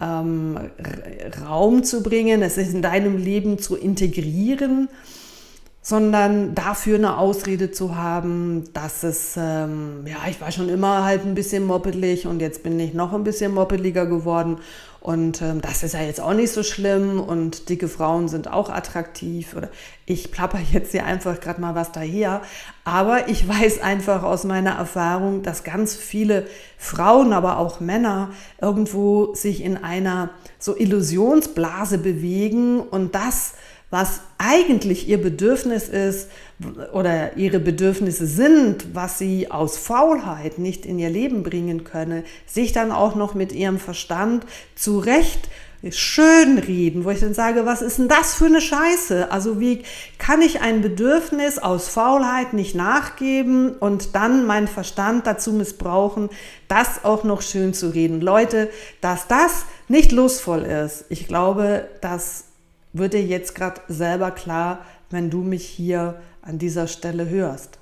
ähm, 0.00 0.58
Raum 1.46 1.84
zu 1.84 2.02
bringen, 2.02 2.42
es 2.42 2.58
in 2.58 2.82
deinem 2.82 3.16
Leben 3.16 3.58
zu 3.58 3.76
integrieren, 3.76 4.88
sondern 5.82 6.54
dafür 6.54 6.96
eine 6.96 7.18
Ausrede 7.18 7.72
zu 7.72 7.96
haben, 7.96 8.72
dass 8.72 9.02
es, 9.02 9.34
ähm, 9.36 10.06
ja, 10.06 10.28
ich 10.30 10.40
war 10.40 10.52
schon 10.52 10.68
immer 10.68 11.04
halt 11.04 11.26
ein 11.26 11.34
bisschen 11.34 11.66
moppelig 11.66 12.26
und 12.26 12.40
jetzt 12.40 12.62
bin 12.62 12.78
ich 12.78 12.94
noch 12.94 13.12
ein 13.12 13.24
bisschen 13.24 13.52
moppeliger 13.52 14.06
geworden 14.06 14.58
und 15.02 15.42
ähm, 15.42 15.60
das 15.60 15.82
ist 15.82 15.94
ja 15.94 16.02
jetzt 16.02 16.20
auch 16.20 16.32
nicht 16.32 16.52
so 16.52 16.62
schlimm 16.62 17.18
und 17.18 17.68
dicke 17.68 17.88
Frauen 17.88 18.28
sind 18.28 18.46
auch 18.46 18.70
attraktiv 18.70 19.56
oder 19.56 19.68
ich 20.06 20.30
plapper 20.30 20.60
jetzt 20.72 20.92
hier 20.92 21.04
einfach 21.04 21.40
gerade 21.40 21.60
mal 21.60 21.74
was 21.74 21.90
daher. 21.90 22.42
Aber 22.84 23.28
ich 23.28 23.46
weiß 23.46 23.82
einfach 23.82 24.22
aus 24.22 24.44
meiner 24.44 24.70
Erfahrung, 24.72 25.42
dass 25.42 25.64
ganz 25.64 25.96
viele 25.96 26.46
Frauen, 26.78 27.32
aber 27.32 27.58
auch 27.58 27.80
Männer 27.80 28.30
irgendwo 28.60 29.34
sich 29.34 29.64
in 29.64 29.76
einer 29.76 30.30
so 30.60 30.76
Illusionsblase 30.76 31.98
bewegen 31.98 32.78
und 32.78 33.16
das 33.16 33.54
was 33.92 34.22
eigentlich 34.38 35.06
ihr 35.06 35.20
Bedürfnis 35.20 35.90
ist 35.90 36.30
oder 36.94 37.36
ihre 37.36 37.60
Bedürfnisse 37.60 38.26
sind, 38.26 38.86
was 38.94 39.18
sie 39.18 39.50
aus 39.50 39.76
Faulheit 39.76 40.58
nicht 40.58 40.86
in 40.86 40.98
ihr 40.98 41.10
Leben 41.10 41.42
bringen 41.42 41.84
könne, 41.84 42.24
sich 42.46 42.72
dann 42.72 42.90
auch 42.90 43.14
noch 43.14 43.34
mit 43.34 43.52
ihrem 43.52 43.78
Verstand 43.78 44.46
zurecht 44.74 45.50
schön 45.90 46.58
reden, 46.58 47.04
wo 47.04 47.10
ich 47.10 47.20
dann 47.20 47.34
sage, 47.34 47.66
was 47.66 47.82
ist 47.82 47.98
denn 47.98 48.08
das 48.08 48.34
für 48.34 48.46
eine 48.46 48.62
Scheiße? 48.62 49.30
Also 49.30 49.60
wie 49.60 49.82
kann 50.16 50.40
ich 50.40 50.62
ein 50.62 50.80
Bedürfnis 50.80 51.58
aus 51.58 51.88
Faulheit 51.88 52.54
nicht 52.54 52.74
nachgeben 52.74 53.74
und 53.74 54.14
dann 54.14 54.46
meinen 54.46 54.68
Verstand 54.68 55.26
dazu 55.26 55.52
missbrauchen, 55.52 56.30
das 56.68 57.04
auch 57.04 57.24
noch 57.24 57.42
schön 57.42 57.74
zu 57.74 57.92
reden? 57.92 58.22
Leute, 58.22 58.70
dass 59.02 59.26
das 59.26 59.66
nicht 59.88 60.12
lustvoll 60.12 60.62
ist, 60.62 61.04
ich 61.10 61.26
glaube, 61.26 61.88
dass 62.00 62.44
wird 62.92 63.14
dir 63.14 63.22
jetzt 63.22 63.54
gerade 63.54 63.80
selber 63.88 64.30
klar, 64.30 64.84
wenn 65.10 65.30
du 65.30 65.42
mich 65.42 65.66
hier 65.66 66.20
an 66.42 66.58
dieser 66.58 66.88
Stelle 66.88 67.28
hörst. 67.28 67.78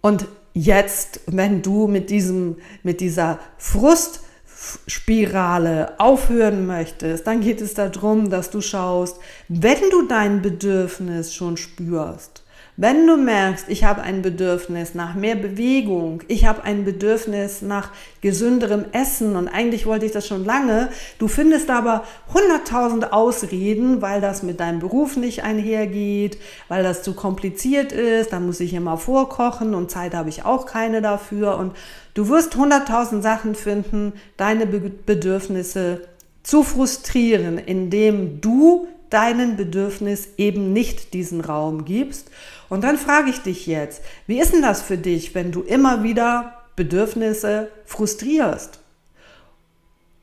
Und 0.00 0.26
jetzt, 0.54 1.20
wenn 1.26 1.60
du 1.62 1.86
mit, 1.86 2.10
diesem, 2.10 2.56
mit 2.82 3.00
dieser 3.00 3.38
Frustspirale 3.58 5.94
aufhören 5.98 6.66
möchtest, 6.66 7.24
dann 7.26 7.40
geht 7.40 7.60
es 7.60 7.74
darum, 7.74 8.30
dass 8.30 8.50
du 8.50 8.60
schaust, 8.60 9.18
wenn 9.48 9.90
du 9.90 10.06
dein 10.06 10.42
Bedürfnis 10.42 11.34
schon 11.34 11.56
spürst, 11.56 12.44
wenn 12.80 13.06
du 13.06 13.18
merkst, 13.18 13.66
ich 13.68 13.84
habe 13.84 14.00
ein 14.00 14.22
Bedürfnis 14.22 14.94
nach 14.94 15.14
mehr 15.14 15.34
Bewegung, 15.34 16.22
ich 16.28 16.46
habe 16.46 16.64
ein 16.64 16.86
Bedürfnis 16.86 17.60
nach 17.60 17.90
gesünderem 18.22 18.86
Essen 18.92 19.36
und 19.36 19.48
eigentlich 19.48 19.84
wollte 19.84 20.06
ich 20.06 20.12
das 20.12 20.26
schon 20.26 20.46
lange, 20.46 20.88
du 21.18 21.28
findest 21.28 21.68
aber 21.68 22.04
hunderttausend 22.32 23.12
Ausreden, 23.12 24.00
weil 24.00 24.22
das 24.22 24.42
mit 24.42 24.60
deinem 24.60 24.78
Beruf 24.78 25.18
nicht 25.18 25.44
einhergeht, 25.44 26.38
weil 26.68 26.82
das 26.82 27.02
zu 27.02 27.12
kompliziert 27.12 27.92
ist, 27.92 28.32
dann 28.32 28.46
muss 28.46 28.60
ich 28.60 28.72
immer 28.72 28.96
vorkochen 28.96 29.74
und 29.74 29.90
Zeit 29.90 30.14
habe 30.14 30.30
ich 30.30 30.46
auch 30.46 30.64
keine 30.64 31.02
dafür. 31.02 31.58
Und 31.58 31.76
du 32.14 32.30
wirst 32.30 32.56
hunderttausend 32.56 33.22
Sachen 33.22 33.54
finden, 33.54 34.14
deine 34.38 34.64
Bedürfnisse 34.64 36.08
zu 36.42 36.62
frustrieren, 36.62 37.58
indem 37.58 38.40
du 38.40 38.88
deinen 39.10 39.56
Bedürfnis 39.56 40.28
eben 40.36 40.72
nicht 40.72 41.14
diesen 41.14 41.40
Raum 41.40 41.84
gibst. 41.84 42.30
Und 42.68 42.84
dann 42.84 42.96
frage 42.96 43.30
ich 43.30 43.38
dich 43.42 43.66
jetzt, 43.66 44.02
wie 44.26 44.40
ist 44.40 44.52
denn 44.52 44.62
das 44.62 44.80
für 44.82 44.96
dich, 44.96 45.34
wenn 45.34 45.52
du 45.52 45.62
immer 45.62 46.02
wieder 46.02 46.54
Bedürfnisse 46.76 47.70
frustrierst? 47.84 48.78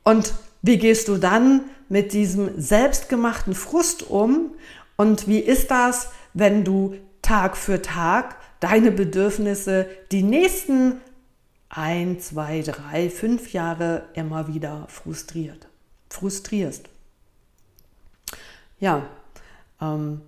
Und 0.02 0.32
wie 0.62 0.78
gehst 0.78 1.08
du 1.08 1.18
dann 1.18 1.62
mit 1.88 2.12
diesem 2.12 2.60
selbstgemachten 2.60 3.54
Frust 3.54 4.08
um? 4.08 4.54
Und 4.96 5.28
wie 5.28 5.38
ist 5.38 5.70
das, 5.70 6.08
wenn 6.34 6.64
du 6.64 6.94
Tag 7.22 7.56
für 7.56 7.82
Tag 7.82 8.36
deine 8.60 8.90
Bedürfnisse 8.90 9.86
die 10.10 10.22
nächsten 10.22 11.00
ein, 11.68 12.20
zwei, 12.20 12.62
drei, 12.62 13.10
fünf 13.10 13.52
Jahre 13.52 14.04
immer 14.14 14.48
wieder 14.48 14.86
frustriert, 14.88 15.68
frustrierst? 16.08 16.88
Ja, 18.78 19.06
ähm, 19.80 20.20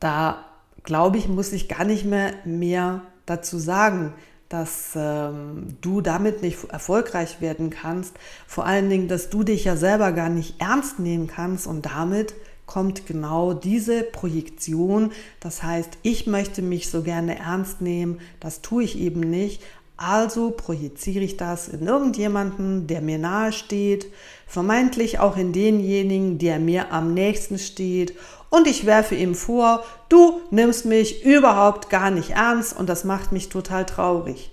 da 0.00 0.44
glaube 0.82 1.18
ich, 1.18 1.28
muss 1.28 1.52
ich 1.52 1.68
gar 1.68 1.84
nicht 1.84 2.04
mehr 2.04 2.32
mehr 2.44 3.02
dazu 3.26 3.58
sagen, 3.58 4.12
dass 4.48 4.92
ähm, 4.94 5.76
du 5.80 6.00
damit 6.00 6.42
nicht 6.42 6.70
erfolgreich 6.70 7.40
werden 7.40 7.70
kannst. 7.70 8.14
Vor 8.46 8.64
allen 8.64 8.88
Dingen, 8.88 9.08
dass 9.08 9.28
du 9.28 9.42
dich 9.42 9.64
ja 9.64 9.76
selber 9.76 10.12
gar 10.12 10.28
nicht 10.28 10.60
ernst 10.60 11.00
nehmen 11.00 11.26
kannst 11.26 11.66
und 11.66 11.86
damit 11.86 12.34
kommt 12.64 13.06
genau 13.06 13.52
diese 13.52 14.02
Projektion. 14.02 15.12
Das 15.40 15.62
heißt, 15.62 15.98
ich 16.02 16.26
möchte 16.26 16.62
mich 16.62 16.90
so 16.90 17.02
gerne 17.02 17.38
ernst 17.38 17.80
nehmen, 17.80 18.20
das 18.40 18.62
tue 18.62 18.84
ich 18.84 18.98
eben 18.98 19.20
nicht. 19.20 19.62
Also 19.96 20.50
projiziere 20.50 21.24
ich 21.24 21.38
das 21.38 21.68
in 21.68 21.86
irgendjemanden, 21.86 22.86
der 22.86 23.00
mir 23.00 23.18
nahe 23.18 23.52
steht, 23.52 24.06
vermeintlich 24.46 25.20
auch 25.20 25.36
in 25.36 25.52
denjenigen, 25.52 26.38
der 26.38 26.58
mir 26.58 26.92
am 26.92 27.14
nächsten 27.14 27.58
steht. 27.58 28.14
Und 28.50 28.66
ich 28.66 28.84
werfe 28.84 29.14
ihm 29.14 29.34
vor, 29.34 29.84
du 30.08 30.40
nimmst 30.50 30.84
mich 30.84 31.24
überhaupt 31.24 31.88
gar 31.88 32.10
nicht 32.10 32.30
ernst 32.30 32.76
und 32.76 32.88
das 32.88 33.04
macht 33.04 33.32
mich 33.32 33.48
total 33.48 33.86
traurig. 33.86 34.52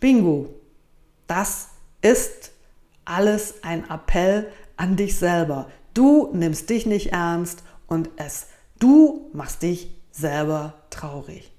Bingo, 0.00 0.48
das 1.28 1.68
ist 2.02 2.50
alles 3.04 3.62
ein 3.62 3.88
Appell 3.88 4.48
an 4.76 4.96
dich 4.96 5.16
selber. 5.16 5.70
Du 5.94 6.28
nimmst 6.32 6.68
dich 6.70 6.86
nicht 6.86 7.12
ernst 7.12 7.62
und 7.86 8.10
es, 8.16 8.48
du 8.80 9.30
machst 9.32 9.62
dich 9.62 9.90
selber 10.10 10.74
traurig. 10.90 11.52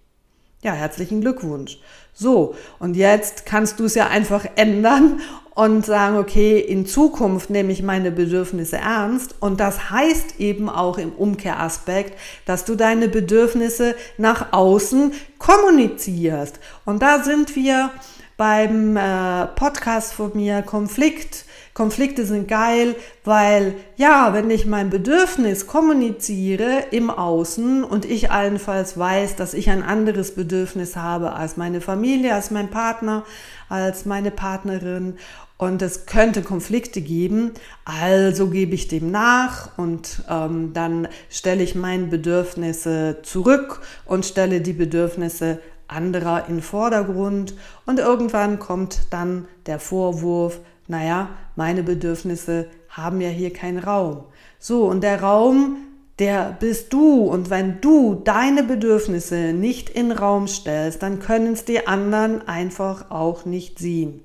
Ja, 0.61 0.73
herzlichen 0.73 1.21
Glückwunsch. 1.21 1.79
So, 2.19 2.55
und 2.79 2.95
jetzt 2.95 3.45
kannst 3.45 3.79
du 3.79 3.85
es 3.85 3.93
ja 3.93 4.07
einfach 4.07 4.43
ändern 4.55 5.21
und 5.53 5.85
sagen, 5.85 6.17
okay, 6.17 6.59
in 6.59 6.87
Zukunft 6.87 7.51
nehme 7.51 7.71
ich 7.71 7.83
meine 7.83 8.09
Bedürfnisse 8.09 8.77
ernst. 8.77 9.35
Und 9.39 9.59
das 9.59 9.91
heißt 9.91 10.39
eben 10.39 10.67
auch 10.67 10.97
im 10.97 11.11
Umkehraspekt, 11.11 12.17
dass 12.45 12.65
du 12.65 12.73
deine 12.73 13.07
Bedürfnisse 13.07 13.93
nach 14.17 14.51
außen 14.51 15.13
kommunizierst. 15.37 16.59
Und 16.85 17.03
da 17.03 17.23
sind 17.23 17.55
wir 17.55 17.91
beim 18.35 18.97
äh, 18.97 19.45
Podcast 19.55 20.13
von 20.13 20.31
mir 20.33 20.63
Konflikt 20.63 21.45
Konflikte 21.77 22.25
sind 22.25 22.47
geil, 22.47 22.95
weil 23.23 23.75
ja, 23.97 24.33
wenn 24.33 24.49
ich 24.49 24.65
mein 24.65 24.89
Bedürfnis 24.89 25.67
kommuniziere 25.67 26.85
im 26.89 27.11
Außen 27.11 27.83
und 27.83 28.03
ich 28.03 28.31
allenfalls 28.31 28.97
weiß, 28.97 29.35
dass 29.35 29.53
ich 29.53 29.69
ein 29.69 29.83
anderes 29.83 30.33
Bedürfnis 30.33 30.95
habe 30.95 31.33
als 31.33 31.55
meine 31.55 31.79
Familie, 31.79 32.33
als 32.33 32.49
mein 32.49 32.71
Partner, 32.71 33.25
als 33.69 34.07
meine 34.07 34.31
Partnerin 34.31 35.17
und 35.57 35.83
es 35.83 36.07
könnte 36.07 36.41
Konflikte 36.41 36.99
geben, 36.99 37.51
also 37.85 38.47
gebe 38.47 38.73
ich 38.73 38.87
dem 38.87 39.11
nach 39.11 39.77
und 39.77 40.23
ähm, 40.31 40.73
dann 40.73 41.07
stelle 41.29 41.61
ich 41.61 41.75
meine 41.75 42.07
Bedürfnisse 42.07 43.17
zurück 43.21 43.81
und 44.05 44.25
stelle 44.25 44.61
die 44.61 44.73
Bedürfnisse 44.73 45.59
anderer 45.87 46.49
in 46.49 46.63
Vordergrund 46.63 47.53
und 47.85 47.99
irgendwann 47.99 48.57
kommt 48.57 49.01
dann 49.11 49.47
der 49.67 49.79
Vorwurf, 49.79 50.59
naja, 50.87 51.29
meine 51.55 51.83
Bedürfnisse 51.83 52.67
haben 52.89 53.21
ja 53.21 53.29
hier 53.29 53.51
keinen 53.51 53.79
Raum. 53.79 54.23
So, 54.59 54.85
und 54.85 55.01
der 55.01 55.21
Raum, 55.21 55.77
der 56.19 56.55
bist 56.59 56.93
du. 56.93 57.23
Und 57.23 57.49
wenn 57.49 57.81
du 57.81 58.15
deine 58.15 58.63
Bedürfnisse 58.63 59.53
nicht 59.53 59.89
in 59.89 60.11
Raum 60.11 60.47
stellst, 60.47 61.03
dann 61.03 61.19
können 61.19 61.53
es 61.53 61.65
die 61.65 61.87
anderen 61.87 62.47
einfach 62.47 63.11
auch 63.11 63.45
nicht 63.45 63.79
sehen. 63.79 64.21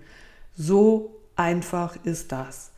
So 0.56 1.16
einfach 1.36 1.96
ist 2.04 2.32
das. 2.32 2.72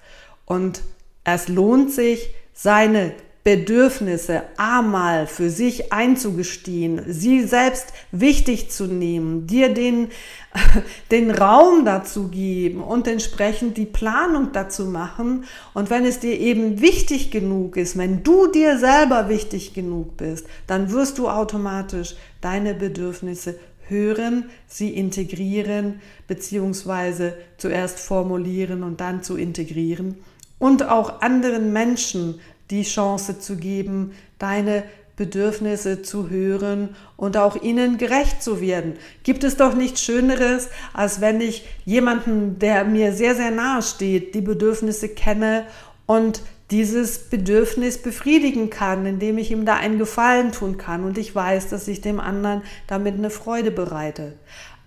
Und 0.47 0.83
es 1.25 1.49
lohnt 1.49 1.93
sich, 1.93 2.31
seine 2.53 3.13
Bedürfnisse 3.45 4.45
einmal 4.57 5.27
für 5.27 5.51
sich 5.51 5.93
einzugestehen, 5.93 7.03
sie 7.07 7.43
selbst 7.43 7.93
wichtig 8.11 8.71
zu 8.71 8.87
nehmen, 8.87 9.47
dir 9.47 9.75
den, 9.75 10.09
den 11.11 11.31
Raum 11.31 11.85
dazu 11.85 12.29
geben 12.29 12.83
und 12.83 13.07
entsprechend 13.07 13.77
die 13.77 13.85
Planung 13.85 14.53
dazu 14.55 14.87
machen. 14.87 15.45
Und 15.75 15.91
wenn 15.91 16.07
es 16.07 16.21
dir 16.21 16.41
eben 16.41 16.81
wichtig 16.81 17.31
genug 17.31 17.77
ist, 17.77 17.99
wenn 17.99 18.23
du 18.23 18.47
dir 18.47 18.79
selber 18.79 19.29
wichtig 19.29 19.75
genug 19.75 20.17
bist, 20.17 20.47
dann 20.67 20.91
wirst 20.91 21.19
du 21.19 21.29
automatisch 21.29 22.17
deine 22.41 22.73
Bedürfnisse 22.73 23.59
hören, 23.89 24.49
sie 24.67 24.89
integrieren, 24.89 26.01
beziehungsweise 26.27 27.35
zuerst 27.59 28.01
formulieren 28.01 28.83
und 28.83 29.03
dann 29.03 29.23
zu 29.23 29.37
integrieren 29.37 30.17
und 30.59 30.89
auch 30.89 31.21
anderen 31.21 31.75
Menschen 31.75 32.41
die 32.71 32.83
Chance 32.83 33.39
zu 33.39 33.57
geben, 33.57 34.13
deine 34.39 34.85
Bedürfnisse 35.17 36.03
zu 36.03 36.29
hören 36.29 36.97
und 37.17 37.37
auch 37.37 37.63
ihnen 37.63 37.99
gerecht 37.99 38.43
zu 38.43 38.61
werden. 38.61 38.95
Gibt 39.23 39.45
es 39.45 39.57
doch 39.57 39.75
nichts 39.75 40.03
Schöneres, 40.03 40.69
als 40.93 41.21
wenn 41.21 41.41
ich 41.41 41.65
jemanden, 41.85 42.59
der 42.59 42.85
mir 42.85 43.13
sehr, 43.13 43.37
sehr 43.37 43.53
nahe 43.53 43.83
steht, 43.83 44.35
die 44.35 44.41
Bedürfnisse 44.41 45.09
kenne 45.09 45.67
und 46.07 46.41
dieses 46.71 47.19
Bedürfnis 47.19 47.99
befriedigen 47.99 48.71
kann, 48.71 49.07
indem 49.07 49.39
ich 49.39 49.51
ihm 49.51 49.65
da 49.65 49.75
einen 49.75 49.99
Gefallen 49.99 50.51
tun 50.51 50.79
kann 50.79 51.05
und 51.05 51.19
ich 51.19 51.35
weiß, 51.35 51.69
dass 51.69 51.87
ich 51.87 52.01
dem 52.01 52.19
anderen 52.19 52.63
damit 52.89 53.15
eine 53.15 53.31
Freude 53.31 53.71
bereite. 53.71 54.33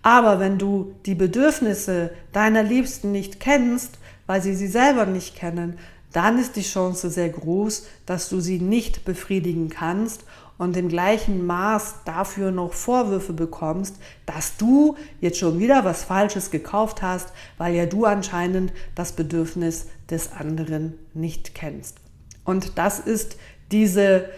Aber 0.01 0.39
wenn 0.39 0.57
du 0.57 0.93
die 1.05 1.15
Bedürfnisse 1.15 2.11
deiner 2.33 2.63
Liebsten 2.63 3.11
nicht 3.11 3.39
kennst, 3.39 3.99
weil 4.25 4.41
sie 4.41 4.55
sie 4.55 4.67
selber 4.67 5.05
nicht 5.05 5.35
kennen, 5.35 5.77
dann 6.13 6.39
ist 6.39 6.55
die 6.55 6.61
Chance 6.61 7.09
sehr 7.09 7.29
groß, 7.29 7.85
dass 8.05 8.29
du 8.29 8.39
sie 8.39 8.59
nicht 8.59 9.05
befriedigen 9.05 9.69
kannst 9.69 10.23
und 10.57 10.75
im 10.75 10.89
gleichen 10.89 11.45
Maß 11.45 11.97
dafür 12.05 12.51
noch 12.51 12.73
Vorwürfe 12.73 13.33
bekommst, 13.33 13.97
dass 14.25 14.57
du 14.57 14.95
jetzt 15.21 15.37
schon 15.37 15.59
wieder 15.59 15.85
was 15.85 16.03
Falsches 16.03 16.49
gekauft 16.49 17.01
hast, 17.01 17.31
weil 17.57 17.75
ja 17.75 17.85
du 17.85 18.05
anscheinend 18.05 18.73
das 18.95 19.11
Bedürfnis 19.11 19.87
des 20.09 20.31
anderen 20.31 20.97
nicht 21.13 21.53
kennst. 21.53 21.97
Und 22.43 22.77
das 22.77 22.99
ist 22.99 23.37
diese, 23.71 24.29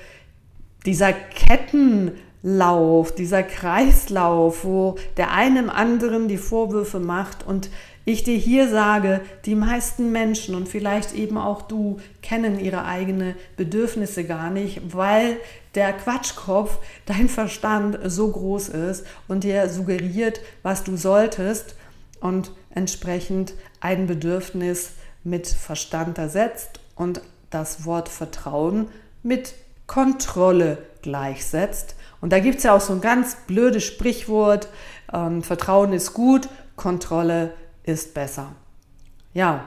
dieser 0.85 1.13
Kettenlauf, 1.13 3.15
dieser 3.15 3.43
Kreislauf, 3.43 4.65
wo 4.65 4.95
der 5.15 5.31
einem 5.31 5.69
anderen 5.69 6.27
die 6.27 6.37
Vorwürfe 6.37 6.99
macht 6.99 7.45
und 7.45 7.69
ich 8.09 8.23
dir 8.23 8.37
hier 8.37 8.69
sage, 8.69 9.21
die 9.45 9.55
meisten 9.55 10.11
Menschen 10.11 10.55
und 10.55 10.67
vielleicht 10.67 11.13
eben 11.13 11.37
auch 11.37 11.61
du 11.61 11.99
kennen 12.21 12.59
ihre 12.59 12.85
eigenen 12.85 13.35
Bedürfnisse 13.57 14.23
gar 14.23 14.49
nicht, 14.49 14.81
weil 14.95 15.37
der 15.75 15.93
Quatschkopf, 15.93 16.79
dein 17.05 17.29
Verstand 17.29 17.99
so 18.05 18.31
groß 18.31 18.69
ist 18.69 19.05
und 19.27 19.43
dir 19.43 19.69
suggeriert, 19.69 20.41
was 20.63 20.83
du 20.83 20.97
solltest 20.97 21.75
und 22.19 22.51
entsprechend 22.73 23.53
ein 23.79 24.07
Bedürfnis 24.07 24.91
mit 25.23 25.47
Verstand 25.47 26.17
ersetzt 26.17 26.79
und 26.95 27.21
das 27.49 27.85
Wort 27.85 28.09
Vertrauen 28.09 28.87
mit 29.23 29.53
Kontrolle 29.87 30.77
gleichsetzt. 31.01 31.95
Und 32.21 32.31
da 32.31 32.39
gibt 32.39 32.57
es 32.57 32.63
ja 32.63 32.75
auch 32.75 32.81
so 32.81 32.93
ein 32.93 33.01
ganz 33.01 33.37
blödes 33.47 33.83
Sprichwort, 33.83 34.67
ähm, 35.13 35.41
Vertrauen 35.41 35.93
ist 35.93 36.13
gut, 36.13 36.47
Kontrolle 36.75 37.53
ist 37.93 38.13
besser. 38.13 38.53
Ja, 39.33 39.65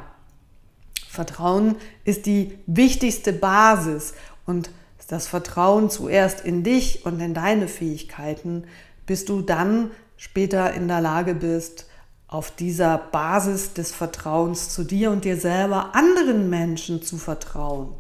Vertrauen 1.09 1.77
ist 2.05 2.27
die 2.27 2.59
wichtigste 2.67 3.33
Basis 3.33 4.15
und 4.47 4.71
das 5.09 5.27
Vertrauen 5.27 5.91
zuerst 5.91 6.41
in 6.41 6.63
dich 6.65 7.05
und 7.05 7.21
in 7.21 7.35
deine 7.35 7.69
Fähigkeiten, 7.69 8.65
bis 9.05 9.27
du 9.27 9.43
dann 9.43 9.91
später 10.17 10.73
in 10.73 10.89
der 10.89 11.03
Lage 11.03 11.35
bist, 11.35 11.87
auf 12.29 12.51
dieser 12.51 12.97
Basis 12.97 13.75
des 13.75 13.93
Vertrauens 13.93 14.71
zu 14.71 14.85
dir 14.85 15.11
und 15.11 15.27
dir 15.27 15.37
selber 15.37 15.95
anderen 15.95 16.49
Menschen 16.49 17.03
zu 17.03 17.19
vertrauen 17.19 17.93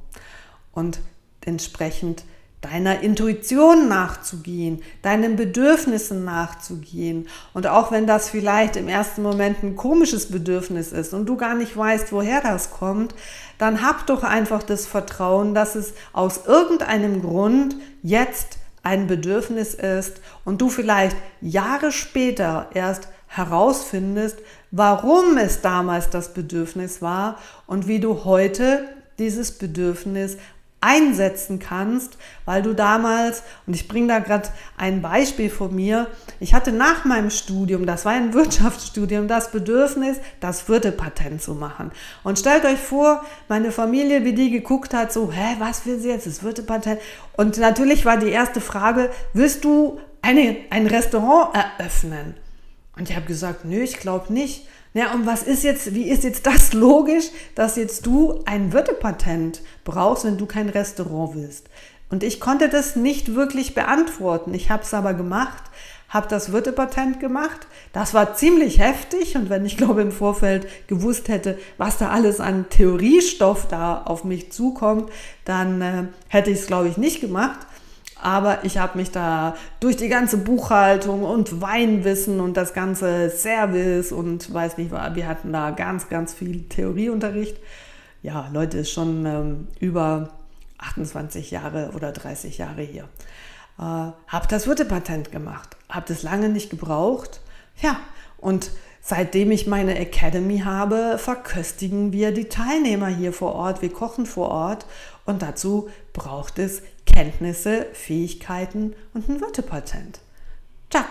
und 0.72 1.00
entsprechend 1.44 2.24
deiner 2.62 3.00
Intuition 3.00 3.88
nachzugehen, 3.88 4.82
deinen 5.02 5.36
Bedürfnissen 5.36 6.24
nachzugehen. 6.24 7.28
Und 7.52 7.66
auch 7.66 7.90
wenn 7.90 8.06
das 8.06 8.30
vielleicht 8.30 8.76
im 8.76 8.88
ersten 8.88 9.22
Moment 9.22 9.62
ein 9.62 9.76
komisches 9.76 10.30
Bedürfnis 10.30 10.92
ist 10.92 11.12
und 11.12 11.26
du 11.26 11.36
gar 11.36 11.54
nicht 11.54 11.76
weißt, 11.76 12.12
woher 12.12 12.40
das 12.40 12.70
kommt, 12.70 13.14
dann 13.58 13.82
hab 13.82 14.06
doch 14.06 14.22
einfach 14.22 14.62
das 14.62 14.86
Vertrauen, 14.86 15.54
dass 15.54 15.74
es 15.74 15.92
aus 16.12 16.46
irgendeinem 16.46 17.20
Grund 17.20 17.76
jetzt 18.02 18.58
ein 18.84 19.08
Bedürfnis 19.08 19.74
ist 19.74 20.20
und 20.44 20.60
du 20.60 20.68
vielleicht 20.68 21.16
Jahre 21.40 21.90
später 21.90 22.68
erst 22.74 23.08
herausfindest, 23.26 24.38
warum 24.70 25.36
es 25.36 25.62
damals 25.62 26.10
das 26.10 26.32
Bedürfnis 26.32 27.02
war 27.02 27.38
und 27.66 27.88
wie 27.88 27.98
du 27.98 28.24
heute 28.24 28.84
dieses 29.18 29.52
Bedürfnis 29.52 30.36
einsetzen 30.82 31.60
kannst, 31.60 32.18
weil 32.44 32.60
du 32.60 32.74
damals, 32.74 33.42
und 33.66 33.74
ich 33.74 33.88
bringe 33.88 34.08
da 34.08 34.18
gerade 34.18 34.48
ein 34.76 35.00
Beispiel 35.00 35.48
von 35.48 35.74
mir, 35.74 36.08
ich 36.40 36.54
hatte 36.54 36.72
nach 36.72 37.04
meinem 37.04 37.30
Studium, 37.30 37.86
das 37.86 38.04
war 38.04 38.12
ein 38.12 38.34
Wirtschaftsstudium, 38.34 39.28
das 39.28 39.52
Bedürfnis, 39.52 40.18
das 40.40 40.68
Wirtepatent 40.68 41.40
zu 41.40 41.54
machen. 41.54 41.92
Und 42.24 42.38
stellt 42.38 42.64
euch 42.64 42.80
vor, 42.80 43.24
meine 43.48 43.70
Familie, 43.70 44.24
wie 44.24 44.34
die 44.34 44.50
geguckt 44.50 44.92
hat, 44.92 45.12
so, 45.12 45.30
hä, 45.32 45.56
was 45.60 45.86
will 45.86 45.98
sie 45.98 46.08
jetzt, 46.08 46.26
das 46.26 46.42
Wirtepatent? 46.42 47.00
Und 47.36 47.56
natürlich 47.58 48.04
war 48.04 48.16
die 48.16 48.30
erste 48.30 48.60
Frage, 48.60 49.10
willst 49.32 49.64
du 49.64 50.00
eine, 50.20 50.56
ein 50.70 50.88
Restaurant 50.88 51.54
eröffnen? 51.54 52.34
Und 52.96 53.08
ich 53.08 53.16
habe 53.16 53.26
gesagt, 53.26 53.64
nö, 53.64 53.80
ich 53.80 53.98
glaube 53.98 54.32
nicht. 54.32 54.66
Ja, 54.94 55.14
und 55.14 55.26
was 55.26 55.42
ist 55.42 55.64
jetzt, 55.64 55.94
wie 55.94 56.10
ist 56.10 56.24
jetzt 56.24 56.46
das 56.46 56.72
logisch, 56.72 57.26
dass 57.54 57.76
jetzt 57.76 58.06
du 58.06 58.40
ein 58.44 58.72
Wirtepatent 58.72 59.62
brauchst, 59.84 60.24
wenn 60.24 60.38
du 60.38 60.46
kein 60.46 60.68
Restaurant 60.68 61.34
willst? 61.34 61.68
Und 62.10 62.22
ich 62.22 62.40
konnte 62.40 62.68
das 62.68 62.94
nicht 62.94 63.34
wirklich 63.34 63.74
beantworten. 63.74 64.52
Ich 64.52 64.70
habe 64.70 64.82
es 64.82 64.92
aber 64.92 65.14
gemacht, 65.14 65.62
habe 66.10 66.28
das 66.28 66.52
Wirtepatent 66.52 67.20
gemacht. 67.20 67.66
Das 67.94 68.12
war 68.12 68.34
ziemlich 68.34 68.78
heftig 68.78 69.34
und 69.34 69.48
wenn 69.48 69.64
ich 69.64 69.76
glaube 69.78 70.02
im 70.02 70.12
Vorfeld 70.12 70.66
gewusst 70.88 71.28
hätte, 71.28 71.58
was 71.78 71.96
da 71.96 72.10
alles 72.10 72.38
an 72.38 72.66
Theoriestoff 72.68 73.66
da 73.66 74.02
auf 74.02 74.24
mich 74.24 74.52
zukommt, 74.52 75.10
dann 75.46 75.80
äh, 75.80 76.04
hätte 76.28 76.50
ich 76.50 76.58
es 76.58 76.66
glaube 76.66 76.88
ich 76.88 76.98
nicht 76.98 77.22
gemacht. 77.22 77.60
Aber 78.22 78.64
ich 78.64 78.78
habe 78.78 78.98
mich 78.98 79.10
da 79.10 79.56
durch 79.80 79.96
die 79.96 80.08
ganze 80.08 80.38
Buchhaltung 80.38 81.24
und 81.24 81.60
Weinwissen 81.60 82.40
und 82.40 82.56
das 82.56 82.72
ganze 82.72 83.30
Service 83.30 84.12
und 84.12 84.54
weiß 84.54 84.78
nicht, 84.78 84.92
wir 84.92 85.26
hatten 85.26 85.52
da 85.52 85.72
ganz, 85.72 86.08
ganz 86.08 86.32
viel 86.32 86.68
Theorieunterricht. 86.68 87.56
Ja, 88.22 88.48
Leute, 88.52 88.78
ist 88.78 88.92
schon 88.92 89.26
ähm, 89.26 89.66
über 89.80 90.30
28 90.78 91.50
Jahre 91.50 91.90
oder 91.96 92.12
30 92.12 92.58
Jahre 92.58 92.82
hier. 92.82 93.08
Äh, 93.76 93.82
habe 93.82 94.46
das 94.48 94.68
Wirtepatent 94.68 95.32
gemacht, 95.32 95.76
habe 95.88 96.06
das 96.06 96.22
lange 96.22 96.48
nicht 96.48 96.70
gebraucht. 96.70 97.40
Ja, 97.80 97.96
und 98.38 98.70
seitdem 99.00 99.50
ich 99.50 99.66
meine 99.66 99.98
Academy 99.98 100.60
habe, 100.60 101.18
verköstigen 101.18 102.12
wir 102.12 102.30
die 102.30 102.48
Teilnehmer 102.48 103.08
hier 103.08 103.32
vor 103.32 103.56
Ort. 103.56 103.82
Wir 103.82 103.92
kochen 103.92 104.26
vor 104.26 104.48
Ort 104.48 104.86
und 105.24 105.42
dazu 105.42 105.88
braucht 106.12 106.60
es 106.60 106.82
Kenntnisse, 107.06 107.86
Fähigkeiten 107.92 108.94
und 109.14 109.28
ein 109.28 109.40
Wirtepatent. 109.40 110.20
Tschak, 110.90 111.06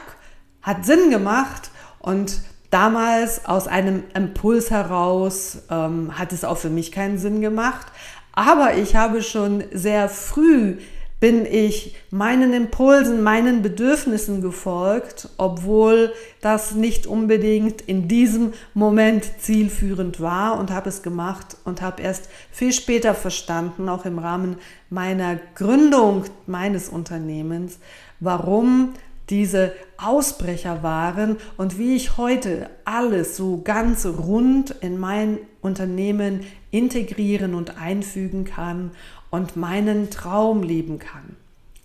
hat 0.61 0.85
Sinn 0.85 1.09
gemacht 1.09 1.71
und 1.99 2.41
damals 2.69 3.45
aus 3.45 3.67
einem 3.67 4.03
Impuls 4.13 4.71
heraus 4.71 5.63
ähm, 5.69 6.17
hat 6.17 6.33
es 6.33 6.43
auch 6.43 6.57
für 6.57 6.69
mich 6.69 6.91
keinen 6.91 7.17
Sinn 7.17 7.41
gemacht. 7.41 7.87
Aber 8.33 8.75
ich 8.75 8.95
habe 8.95 9.21
schon 9.21 9.63
sehr 9.71 10.07
früh 10.07 10.77
bin 11.21 11.45
ich 11.45 11.95
meinen 12.09 12.51
Impulsen, 12.51 13.21
meinen 13.21 13.61
Bedürfnissen 13.61 14.41
gefolgt, 14.41 15.29
obwohl 15.37 16.11
das 16.41 16.73
nicht 16.73 17.05
unbedingt 17.05 17.79
in 17.81 18.07
diesem 18.07 18.53
Moment 18.73 19.39
zielführend 19.39 20.19
war 20.19 20.59
und 20.59 20.71
habe 20.71 20.89
es 20.89 21.03
gemacht 21.03 21.57
und 21.63 21.79
habe 21.83 22.01
erst 22.01 22.27
viel 22.51 22.73
später 22.73 23.13
verstanden, 23.13 23.87
auch 23.87 24.05
im 24.05 24.17
Rahmen 24.17 24.57
meiner 24.89 25.39
Gründung 25.53 26.25
meines 26.47 26.89
Unternehmens, 26.89 27.77
warum 28.19 28.95
diese 29.29 29.73
Ausbrecher 29.97 30.81
waren 30.81 31.37
und 31.55 31.77
wie 31.77 31.95
ich 31.95 32.17
heute 32.17 32.67
alles 32.83 33.37
so 33.37 33.61
ganz 33.63 34.07
rund 34.07 34.71
in 34.81 34.97
mein 34.97 35.37
Unternehmen 35.61 36.41
integrieren 36.71 37.53
und 37.53 37.77
einfügen 37.77 38.43
kann 38.43 38.89
und 39.31 39.55
meinen 39.55 40.11
Traum 40.11 40.61
leben 40.61 40.99
kann. 40.99 41.35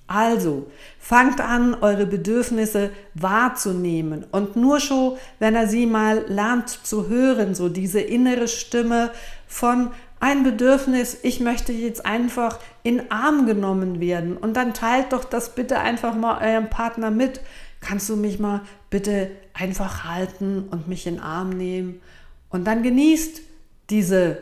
Also, 0.09 0.71
fangt 1.01 1.41
an, 1.41 1.75
eure 1.81 2.07
Bedürfnisse 2.07 2.91
wahrzunehmen 3.15 4.25
und 4.31 4.55
nur 4.55 4.79
schon, 4.79 5.17
wenn 5.41 5.57
er 5.57 5.67
sie 5.67 5.87
mal 5.87 6.25
lernt 6.29 6.69
zu 6.69 7.09
hören, 7.09 7.57
so 7.57 7.69
diese 7.69 8.01
innere 8.01 8.47
Stimme 8.47 9.11
von 9.49 9.91
ein 10.21 10.45
Bedürfnis, 10.45 11.19
ich 11.23 11.41
möchte 11.41 11.73
jetzt 11.73 12.07
einfach 12.07 12.61
in 12.85 13.11
Arm 13.11 13.47
genommen 13.47 14.01
werden 14.01 14.37
und 14.37 14.57
dann 14.57 14.75
teilt 14.75 15.13
doch 15.13 15.25
das 15.25 15.55
bitte 15.55 15.79
einfach 15.81 16.15
mal 16.15 16.41
eurem 16.41 16.71
Partner 16.71 17.11
mit. 17.11 17.41
Kannst 17.81 18.09
du 18.09 18.17
mich 18.17 18.39
mal 18.39 18.63
bitte 18.91 19.31
einfach 19.55 20.05
halten 20.05 20.69
und 20.71 20.89
mich 20.89 21.07
in 21.07 21.21
Arm 21.21 21.51
nehmen? 21.51 22.01
Und 22.49 22.65
dann 22.65 22.83
genießt 22.83 23.43
diese 23.91 24.39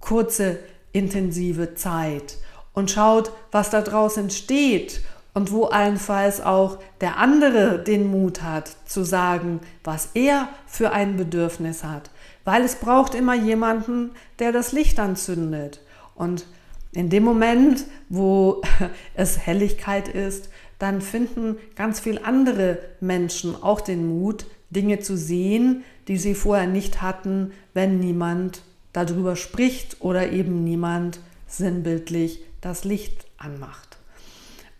kurze, 0.00 0.58
intensive 0.92 1.74
Zeit 1.74 2.36
und 2.76 2.90
schaut, 2.90 3.32
was 3.50 3.70
da 3.70 3.80
draußen 3.80 4.24
entsteht 4.24 5.00
und 5.34 5.50
wo 5.50 5.64
allenfalls 5.64 6.40
auch 6.40 6.78
der 7.00 7.16
andere 7.16 7.82
den 7.82 8.06
Mut 8.06 8.42
hat 8.42 8.76
zu 8.84 9.02
sagen, 9.02 9.60
was 9.82 10.10
er 10.14 10.48
für 10.66 10.92
ein 10.92 11.16
Bedürfnis 11.16 11.82
hat. 11.84 12.10
Weil 12.44 12.62
es 12.62 12.76
braucht 12.76 13.14
immer 13.14 13.34
jemanden, 13.34 14.10
der 14.38 14.52
das 14.52 14.72
Licht 14.72 15.00
anzündet. 15.00 15.80
Und 16.14 16.46
in 16.92 17.08
dem 17.08 17.24
Moment, 17.24 17.86
wo 18.10 18.60
es 19.14 19.38
Helligkeit 19.38 20.08
ist, 20.08 20.50
dann 20.78 21.00
finden 21.00 21.56
ganz 21.76 22.00
viele 22.00 22.24
andere 22.26 22.78
Menschen 23.00 23.60
auch 23.62 23.80
den 23.80 24.06
Mut, 24.06 24.44
Dinge 24.68 25.00
zu 25.00 25.16
sehen, 25.16 25.82
die 26.08 26.18
sie 26.18 26.34
vorher 26.34 26.66
nicht 26.66 27.00
hatten, 27.00 27.52
wenn 27.72 28.00
niemand 28.00 28.60
darüber 28.92 29.34
spricht 29.34 29.96
oder 30.00 30.30
eben 30.30 30.62
niemand 30.62 31.20
sinnbildlich 31.46 32.40
das 32.66 32.84
Licht 32.84 33.26
anmacht. 33.38 33.96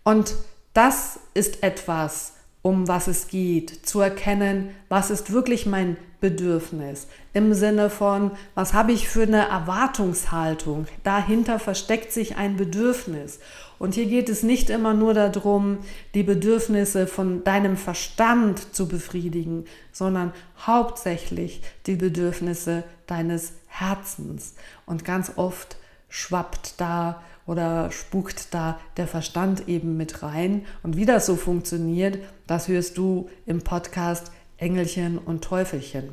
Und 0.03 0.35
das 0.75 1.20
ist 1.35 1.62
etwas, 1.62 2.35
um 2.62 2.88
was 2.88 3.07
es 3.07 3.29
geht, 3.29 3.87
zu 3.87 4.01
erkennen, 4.01 4.70
was 4.88 5.11
ist 5.11 5.33
wirklich 5.33 5.66
mein 5.66 5.96
Bedürfnis 6.20 7.07
im 7.33 7.55
Sinne 7.55 7.88
von, 7.90 8.33
was 8.57 8.75
habe 8.75 8.90
ich 8.90 9.09
für 9.09 9.22
eine 9.22 9.49
Erwartungshaltung. 9.49 10.87
Dahinter 11.05 11.61
versteckt 11.61 12.11
sich 12.11 12.37
ein 12.37 12.57
Bedürfnis. 12.57 13.38
Und 13.79 13.94
hier 13.94 14.07
geht 14.07 14.29
es 14.29 14.42
nicht 14.42 14.68
immer 14.68 14.94
nur 14.94 15.14
darum, 15.14 15.79
die 16.14 16.25
Bedürfnisse 16.25 17.07
von 17.07 17.44
deinem 17.44 17.77
Verstand 17.77 18.75
zu 18.75 18.88
befriedigen, 18.88 19.66
sondern 19.92 20.33
hauptsächlich 20.66 21.62
die 21.87 21.94
Bedürfnisse 21.94 22.83
deines 23.07 23.53
Herzens. 23.68 24.55
Und 24.87 25.05
ganz 25.05 25.33
oft 25.37 25.77
schwappt 26.09 26.81
da 26.81 27.22
oder 27.47 27.91
spukt 27.93 28.53
da 28.53 28.79
der 28.97 29.07
Verstand 29.07 29.69
eben 29.69 29.97
mit 29.97 30.23
rein. 30.23 30.65
Und 30.83 30.97
wie 30.97 31.07
das 31.07 31.27
so 31.27 31.37
funktioniert, 31.37 32.19
das 32.47 32.69
hörst 32.69 32.99
du 32.99 33.31
im 33.47 33.63
Podcast 33.63 34.33
Engelchen 34.59 35.19
und 35.19 35.45
Teufelchen. 35.45 36.11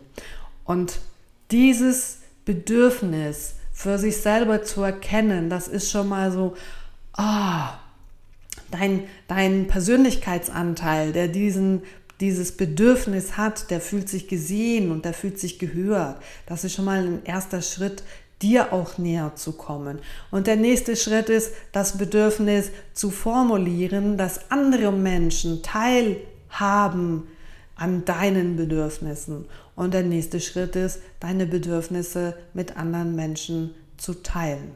Und 0.64 1.00
dieses 1.52 2.20
Bedürfnis 2.46 3.56
für 3.72 3.98
sich 3.98 4.18
selber 4.18 4.64
zu 4.64 4.84
erkennen, 4.84 5.50
das 5.50 5.68
ist 5.68 5.90
schon 5.90 6.08
mal 6.08 6.32
so, 6.32 6.56
ah, 7.14 7.80
dein, 8.70 9.06
dein 9.28 9.68
Persönlichkeitsanteil, 9.68 11.14
der 11.14 11.28
diesen 11.28 11.82
dieses 12.24 12.56
Bedürfnis 12.56 13.36
hat, 13.36 13.70
der 13.70 13.82
fühlt 13.82 14.08
sich 14.08 14.30
gesehen 14.30 14.92
und 14.92 15.04
der 15.04 15.14
fühlt 15.14 15.40
sich 15.40 15.60
gehört. 15.60 16.22
Das 16.46 16.64
ist 16.64 16.74
schon 16.74 16.86
mal 16.86 17.06
ein 17.06 17.26
erster 17.26 17.62
Schritt, 17.62 18.04
dir 18.44 18.74
auch 18.74 18.98
näher 18.98 19.32
zu 19.36 19.54
kommen. 19.54 20.00
Und 20.30 20.46
der 20.46 20.58
nächste 20.58 20.96
Schritt 20.96 21.30
ist, 21.30 21.54
das 21.72 21.98
Bedürfnis 21.98 22.70
zu 22.94 23.10
formulieren, 23.10 24.18
dass 24.18 24.52
andere 24.52 24.92
Menschen 24.92 25.64
teilhaben 25.64 27.24
an 27.76 28.06
deinen 28.06 28.56
Bedürfnissen. 28.56 29.46
Und 29.76 29.94
der 29.94 30.04
nächste 30.04 30.40
Schritt 30.40 30.76
ist, 30.76 31.00
deine 31.20 31.48
Bedürfnisse 31.48 32.36
mit 32.54 32.78
anderen 32.78 33.16
Menschen 33.16 33.74
zu 33.98 34.22
teilen. 34.22 34.74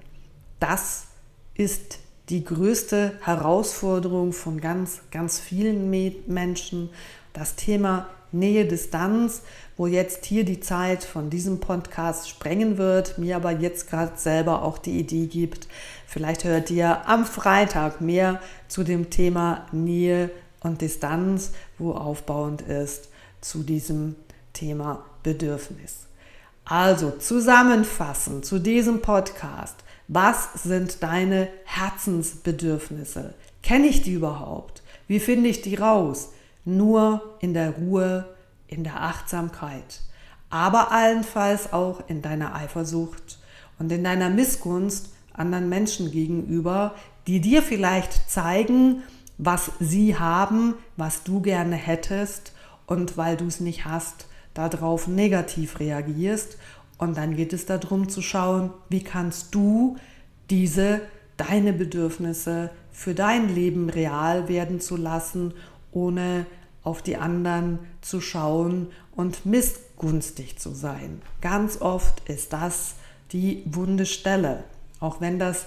Das 0.59 1.07
ist 1.53 1.99
die 2.29 2.43
größte 2.43 3.13
Herausforderung 3.21 4.33
von 4.33 4.59
ganz, 4.59 5.01
ganz 5.11 5.39
vielen 5.39 5.89
Menschen. 6.27 6.89
Das 7.33 7.55
Thema 7.55 8.07
Nähe, 8.31 8.65
Distanz, 8.65 9.41
wo 9.77 9.87
jetzt 9.87 10.25
hier 10.25 10.43
die 10.43 10.59
Zeit 10.59 11.03
von 11.03 11.29
diesem 11.29 11.59
Podcast 11.59 12.29
sprengen 12.29 12.77
wird, 12.77 13.17
mir 13.17 13.35
aber 13.35 13.51
jetzt 13.51 13.89
gerade 13.89 14.17
selber 14.17 14.63
auch 14.63 14.77
die 14.77 14.99
Idee 14.99 15.27
gibt, 15.27 15.67
vielleicht 16.05 16.43
hört 16.43 16.69
ihr 16.71 17.07
am 17.07 17.25
Freitag 17.25 18.01
mehr 18.01 18.41
zu 18.67 18.83
dem 18.83 19.09
Thema 19.09 19.65
Nähe 19.71 20.29
und 20.61 20.81
Distanz, 20.81 21.51
wo 21.77 21.91
aufbauend 21.91 22.61
ist 22.61 23.09
zu 23.41 23.63
diesem 23.63 24.15
Thema 24.53 25.05
Bedürfnis. 25.23 26.07
Also 26.65 27.11
zusammenfassend 27.11 28.45
zu 28.45 28.59
diesem 28.59 29.01
Podcast. 29.01 29.75
Was 30.09 30.49
sind 30.63 31.03
deine 31.03 31.47
Herzensbedürfnisse? 31.65 33.33
Kenne 33.63 33.87
ich 33.87 34.01
die 34.01 34.13
überhaupt? 34.13 34.81
Wie 35.07 35.19
finde 35.19 35.49
ich 35.49 35.61
die 35.61 35.75
raus? 35.75 36.29
Nur 36.67 37.37
in 37.39 37.53
der 37.53 37.71
Ruhe, 37.77 38.25
in 38.67 38.83
der 38.83 39.01
Achtsamkeit, 39.01 40.01
aber 40.49 40.91
allenfalls 40.91 41.71
auch 41.71 42.01
in 42.09 42.21
deiner 42.21 42.55
Eifersucht 42.55 43.39
und 43.79 43.89
in 43.89 44.03
deiner 44.03 44.29
Missgunst 44.29 45.13
anderen 45.31 45.69
Menschen 45.69 46.11
gegenüber, 46.11 46.93
die 47.25 47.39
dir 47.39 47.61
vielleicht 47.61 48.29
zeigen, 48.29 49.03
was 49.37 49.71
sie 49.79 50.19
haben, 50.19 50.73
was 50.97 51.23
du 51.23 51.39
gerne 51.41 51.77
hättest 51.77 52.51
und 52.85 53.15
weil 53.15 53.37
du 53.37 53.45
es 53.45 53.61
nicht 53.61 53.85
hast, 53.85 54.27
darauf 54.53 55.07
negativ 55.07 55.79
reagierst. 55.79 56.57
Und 56.97 57.15
dann 57.17 57.37
geht 57.37 57.53
es 57.53 57.65
darum 57.65 58.09
zu 58.09 58.21
schauen, 58.21 58.71
wie 58.89 59.03
kannst 59.03 59.55
du 59.55 59.95
diese, 60.49 60.99
deine 61.37 61.71
Bedürfnisse 61.71 62.71
für 62.91 63.13
dein 63.13 63.55
Leben 63.55 63.89
real 63.89 64.49
werden 64.49 64.81
zu 64.81 64.97
lassen, 64.97 65.53
ohne 65.93 66.45
auf 66.87 67.01
die 67.01 67.17
anderen 67.17 67.79
zu 67.99 68.21
schauen 68.21 68.87
und 69.13 69.45
missgunstig 69.45 70.57
zu 70.57 70.73
sein. 70.73 71.21
Ganz 71.41 71.81
oft 71.81 72.27
ist 72.29 72.53
das 72.53 72.95
die 73.33 73.61
wunde 73.65 74.05
Stelle. 74.05 74.63
Auch 75.01 75.19
wenn 75.19 75.37
das 75.37 75.65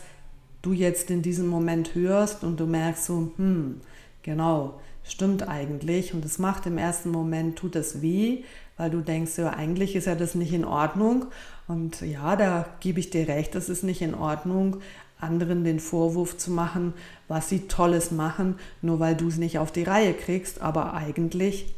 du 0.62 0.72
jetzt 0.72 1.10
in 1.10 1.20
diesem 1.20 1.46
Moment 1.46 1.94
hörst 1.94 2.42
und 2.42 2.58
du 2.58 2.66
merkst 2.66 3.04
so, 3.04 3.32
hm, 3.36 3.82
genau, 4.22 4.80
stimmt 5.04 5.46
eigentlich 5.46 6.14
und 6.14 6.24
es 6.24 6.38
macht 6.38 6.64
im 6.64 6.78
ersten 6.78 7.10
Moment, 7.10 7.56
tut 7.56 7.76
es 7.76 8.00
weh, 8.00 8.44
weil 8.78 8.90
du 8.90 9.02
denkst, 9.02 9.36
ja, 9.36 9.50
eigentlich 9.50 9.96
ist 9.96 10.06
ja 10.06 10.14
das 10.14 10.34
nicht 10.34 10.54
in 10.54 10.64
Ordnung 10.64 11.26
und 11.68 12.00
ja, 12.00 12.34
da 12.34 12.66
gebe 12.80 12.98
ich 12.98 13.10
dir 13.10 13.28
recht, 13.28 13.54
das 13.54 13.68
ist 13.68 13.84
nicht 13.84 14.00
in 14.00 14.14
Ordnung, 14.14 14.78
anderen 15.20 15.64
den 15.64 15.80
Vorwurf 15.80 16.36
zu 16.36 16.50
machen, 16.50 16.94
was 17.28 17.48
sie 17.48 17.68
Tolles 17.68 18.10
machen, 18.10 18.56
nur 18.82 19.00
weil 19.00 19.16
du 19.16 19.28
es 19.28 19.36
nicht 19.36 19.58
auf 19.58 19.72
die 19.72 19.82
Reihe 19.82 20.14
kriegst, 20.14 20.60
aber 20.60 20.94
eigentlich 20.94 21.74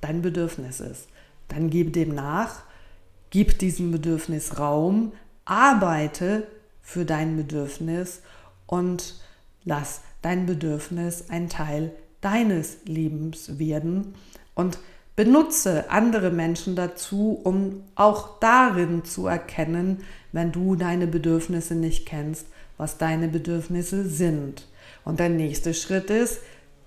dein 0.00 0.22
Bedürfnis 0.22 0.80
ist. 0.80 1.08
Dann 1.48 1.70
gib 1.70 1.92
dem 1.92 2.14
nach, 2.14 2.62
gib 3.30 3.58
diesem 3.58 3.90
Bedürfnis 3.90 4.58
Raum, 4.58 5.12
arbeite 5.44 6.46
für 6.82 7.04
dein 7.04 7.36
Bedürfnis 7.36 8.22
und 8.66 9.14
lass 9.64 10.02
dein 10.22 10.46
Bedürfnis 10.46 11.30
ein 11.30 11.48
Teil 11.48 11.92
deines 12.20 12.78
Lebens 12.84 13.58
werden 13.58 14.14
und 14.54 14.78
benutze 15.14 15.90
andere 15.90 16.30
Menschen 16.30 16.76
dazu, 16.76 17.40
um 17.42 17.84
auch 17.94 18.38
darin 18.38 19.04
zu 19.04 19.26
erkennen, 19.26 20.02
wenn 20.32 20.52
du 20.52 20.76
deine 20.76 21.06
Bedürfnisse 21.06 21.74
nicht 21.74 22.06
kennst, 22.06 22.46
was 22.76 22.98
deine 22.98 23.28
Bedürfnisse 23.28 24.08
sind. 24.08 24.66
Und 25.04 25.20
der 25.20 25.28
nächste 25.28 25.74
Schritt 25.74 26.10
ist, 26.10 26.40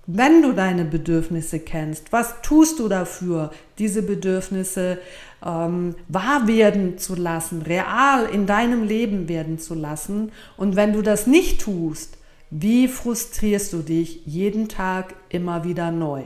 wenn 0.06 0.42
du 0.42 0.52
deine 0.52 0.84
Bedürfnisse 0.84 1.60
kennst, 1.60 2.12
was 2.12 2.42
tust 2.42 2.78
du 2.78 2.88
dafür, 2.88 3.50
diese 3.78 4.02
Bedürfnisse 4.02 4.98
ähm, 5.44 5.94
wahr 6.08 6.48
werden 6.48 6.98
zu 6.98 7.14
lassen, 7.14 7.62
real 7.62 8.26
in 8.26 8.46
deinem 8.46 8.82
Leben 8.82 9.28
werden 9.28 9.58
zu 9.58 9.74
lassen? 9.74 10.32
Und 10.56 10.74
wenn 10.74 10.92
du 10.92 11.02
das 11.02 11.26
nicht 11.26 11.60
tust, 11.60 12.18
wie 12.50 12.88
frustrierst 12.88 13.72
du 13.72 13.78
dich 13.78 14.22
jeden 14.26 14.68
Tag 14.68 15.14
immer 15.28 15.64
wieder 15.64 15.92
neu? 15.92 16.24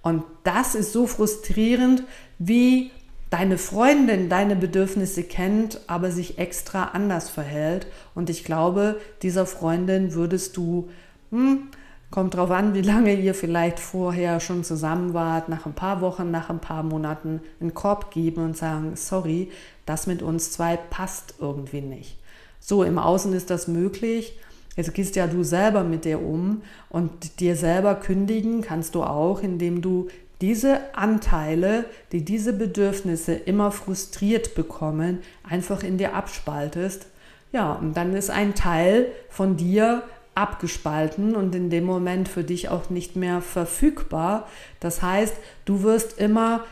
Und 0.00 0.22
das 0.44 0.74
ist 0.74 0.92
so 0.92 1.06
frustrierend, 1.06 2.04
wie 2.38 2.90
deine 3.30 3.58
Freundin 3.58 4.28
deine 4.28 4.56
Bedürfnisse 4.56 5.22
kennt, 5.22 5.80
aber 5.86 6.10
sich 6.10 6.38
extra 6.38 6.84
anders 6.84 7.28
verhält. 7.28 7.86
Und 8.14 8.30
ich 8.30 8.44
glaube, 8.44 9.00
dieser 9.22 9.46
Freundin 9.46 10.14
würdest 10.14 10.56
du 10.56 10.88
hm, 11.30 11.68
Kommt 12.10 12.34
drauf 12.34 12.50
an, 12.50 12.72
wie 12.72 12.80
lange 12.80 13.12
ihr 13.14 13.34
vielleicht 13.34 13.78
vorher 13.78 14.40
schon 14.40 14.64
zusammen 14.64 15.12
wart, 15.12 15.50
nach 15.50 15.66
ein 15.66 15.74
paar 15.74 16.00
Wochen, 16.00 16.30
nach 16.30 16.48
ein 16.48 16.60
paar 16.60 16.82
Monaten 16.82 17.42
einen 17.60 17.74
Korb 17.74 18.10
geben 18.10 18.42
und 18.42 18.56
sagen, 18.56 18.92
sorry, 18.96 19.50
das 19.84 20.06
mit 20.06 20.22
uns 20.22 20.50
zwei 20.50 20.78
passt 20.78 21.34
irgendwie 21.38 21.82
nicht. 21.82 22.18
So, 22.60 22.82
im 22.82 22.98
Außen 22.98 23.34
ist 23.34 23.50
das 23.50 23.68
möglich. 23.68 24.38
Jetzt 24.74 24.94
gehst 24.94 25.16
ja 25.16 25.26
du 25.26 25.42
selber 25.42 25.84
mit 25.84 26.06
dir 26.06 26.22
um 26.22 26.62
und 26.88 27.40
dir 27.40 27.56
selber 27.56 27.94
kündigen 27.94 28.62
kannst 28.62 28.94
du 28.94 29.02
auch, 29.02 29.42
indem 29.42 29.82
du 29.82 30.08
diese 30.40 30.94
Anteile, 30.94 31.84
die 32.12 32.24
diese 32.24 32.52
Bedürfnisse 32.52 33.34
immer 33.34 33.72
frustriert 33.72 34.54
bekommen, 34.54 35.20
einfach 35.42 35.82
in 35.82 35.98
dir 35.98 36.14
abspaltest. 36.14 37.06
Ja, 37.52 37.72
und 37.72 37.96
dann 37.96 38.14
ist 38.14 38.30
ein 38.30 38.54
Teil 38.54 39.06
von 39.28 39.56
dir 39.56 40.02
abgespalten 40.34 41.34
und 41.34 41.54
in 41.54 41.70
dem 41.70 41.84
Moment 41.84 42.28
für 42.28 42.44
dich 42.44 42.68
auch 42.68 42.90
nicht 42.90 43.16
mehr 43.16 43.40
verfügbar. 43.40 44.46
Das 44.78 45.02
heißt, 45.02 45.34
du 45.64 45.82
wirst 45.82 46.20
immer 46.20 46.64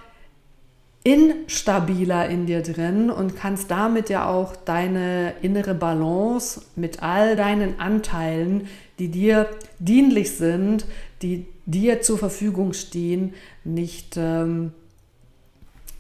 instabiler 1.02 2.29
in 2.29 2.46
dir 2.46 2.62
drin 2.62 3.11
und 3.11 3.37
kannst 3.37 3.70
damit 3.70 4.09
ja 4.09 4.29
auch 4.29 4.57
deine 4.57 5.35
innere 5.40 5.74
Balance 5.74 6.62
mit 6.74 7.02
all 7.02 7.37
deinen 7.37 7.79
Anteilen, 7.79 8.66
die 8.98 9.09
dir 9.09 9.48
dienlich 9.79 10.33
sind, 10.37 10.85
die 11.22 11.46
dir 11.64 12.02
zur 12.02 12.18
Verfügung 12.18 12.72
stehen, 12.72 13.35
nicht, 13.64 14.16
ähm, 14.16 14.72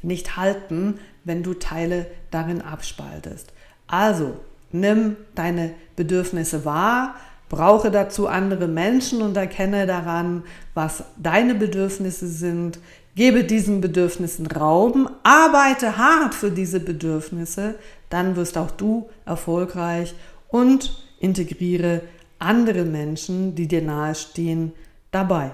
nicht 0.02 0.36
halten, 0.36 0.98
wenn 1.24 1.42
du 1.42 1.54
Teile 1.54 2.06
darin 2.30 2.60
abspaltest. 2.62 3.52
Also 3.86 4.36
nimm 4.72 5.16
deine 5.34 5.74
Bedürfnisse 5.96 6.64
wahr, 6.64 7.16
brauche 7.48 7.90
dazu 7.90 8.26
andere 8.26 8.68
Menschen 8.68 9.22
und 9.22 9.36
erkenne 9.36 9.86
daran, 9.86 10.42
was 10.74 11.04
deine 11.16 11.54
Bedürfnisse 11.54 12.28
sind. 12.28 12.78
Gebe 13.14 13.44
diesen 13.44 13.80
Bedürfnissen 13.80 14.46
Raum, 14.46 15.08
arbeite 15.22 15.96
hart 15.96 16.34
für 16.34 16.50
diese 16.50 16.80
Bedürfnisse, 16.80 17.76
dann 18.10 18.36
wirst 18.36 18.58
auch 18.58 18.70
du 18.70 19.08
erfolgreich 19.24 20.14
und 20.48 21.02
integriere 21.18 22.02
andere 22.38 22.84
Menschen, 22.84 23.54
die 23.54 23.68
dir 23.68 23.80
nahestehen, 23.80 24.72
dabei. 25.16 25.50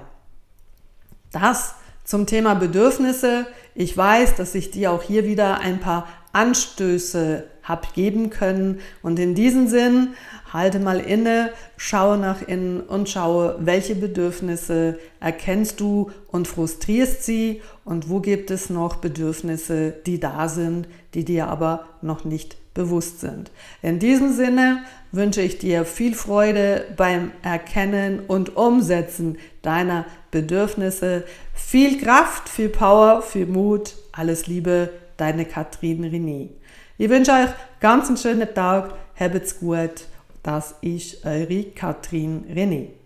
Das 1.30 1.76
zum 2.04 2.26
Thema 2.26 2.54
Bedürfnisse. 2.54 3.46
Ich 3.74 3.96
weiß, 3.96 4.34
dass 4.34 4.54
ich 4.54 4.70
dir 4.70 4.90
auch 4.92 5.02
hier 5.02 5.24
wieder 5.24 5.60
ein 5.60 5.80
paar 5.80 6.08
Anstöße 6.32 7.44
habe 7.62 7.86
geben 7.94 8.30
können. 8.30 8.80
Und 9.02 9.18
in 9.20 9.34
diesem 9.34 9.68
Sinn, 9.68 10.14
halte 10.52 10.80
mal 10.80 10.98
inne, 10.98 11.50
schaue 11.76 12.18
nach 12.18 12.42
innen 12.42 12.80
und 12.80 13.08
schaue, 13.08 13.56
welche 13.60 13.94
Bedürfnisse 13.94 14.98
erkennst 15.20 15.80
du 15.80 16.10
und 16.26 16.48
frustrierst 16.48 17.22
sie 17.22 17.62
und 17.84 18.10
wo 18.10 18.20
gibt 18.20 18.50
es 18.50 18.68
noch 18.68 18.96
Bedürfnisse, 18.96 19.92
die 20.04 20.18
da 20.18 20.48
sind, 20.48 20.88
die 21.14 21.24
dir 21.24 21.46
aber 21.48 21.86
noch 22.02 22.24
nicht 22.24 22.56
bewusst 22.74 23.20
sind. 23.20 23.50
In 23.82 23.98
diesem 23.98 24.32
Sinne 24.32 24.84
wünsche 25.10 25.42
ich 25.42 25.58
dir 25.58 25.84
viel 25.84 26.14
Freude 26.14 26.86
beim 26.96 27.32
Erkennen 27.42 28.20
und 28.20 28.56
Umsetzen 28.56 29.38
deiner 29.60 30.06
Bedürfnisse, 30.30 31.24
viel 31.54 32.00
Kraft, 32.00 32.48
viel 32.48 32.68
Power, 32.68 33.22
viel 33.22 33.46
Mut. 33.46 33.94
Alles 34.12 34.46
Liebe, 34.46 34.90
deine 35.16 35.44
Katrin 35.44 36.04
René. 36.04 36.50
Ich 36.98 37.08
wünsche 37.08 37.32
euch 37.32 37.50
ganz 37.80 38.08
einen 38.08 38.16
schönen 38.16 38.54
Tag, 38.54 38.94
habt's 39.18 39.58
gut. 39.58 40.06
Das 40.42 40.74
ist 40.80 41.24
eure 41.24 41.64
Katrin 41.64 42.44
René. 42.52 43.01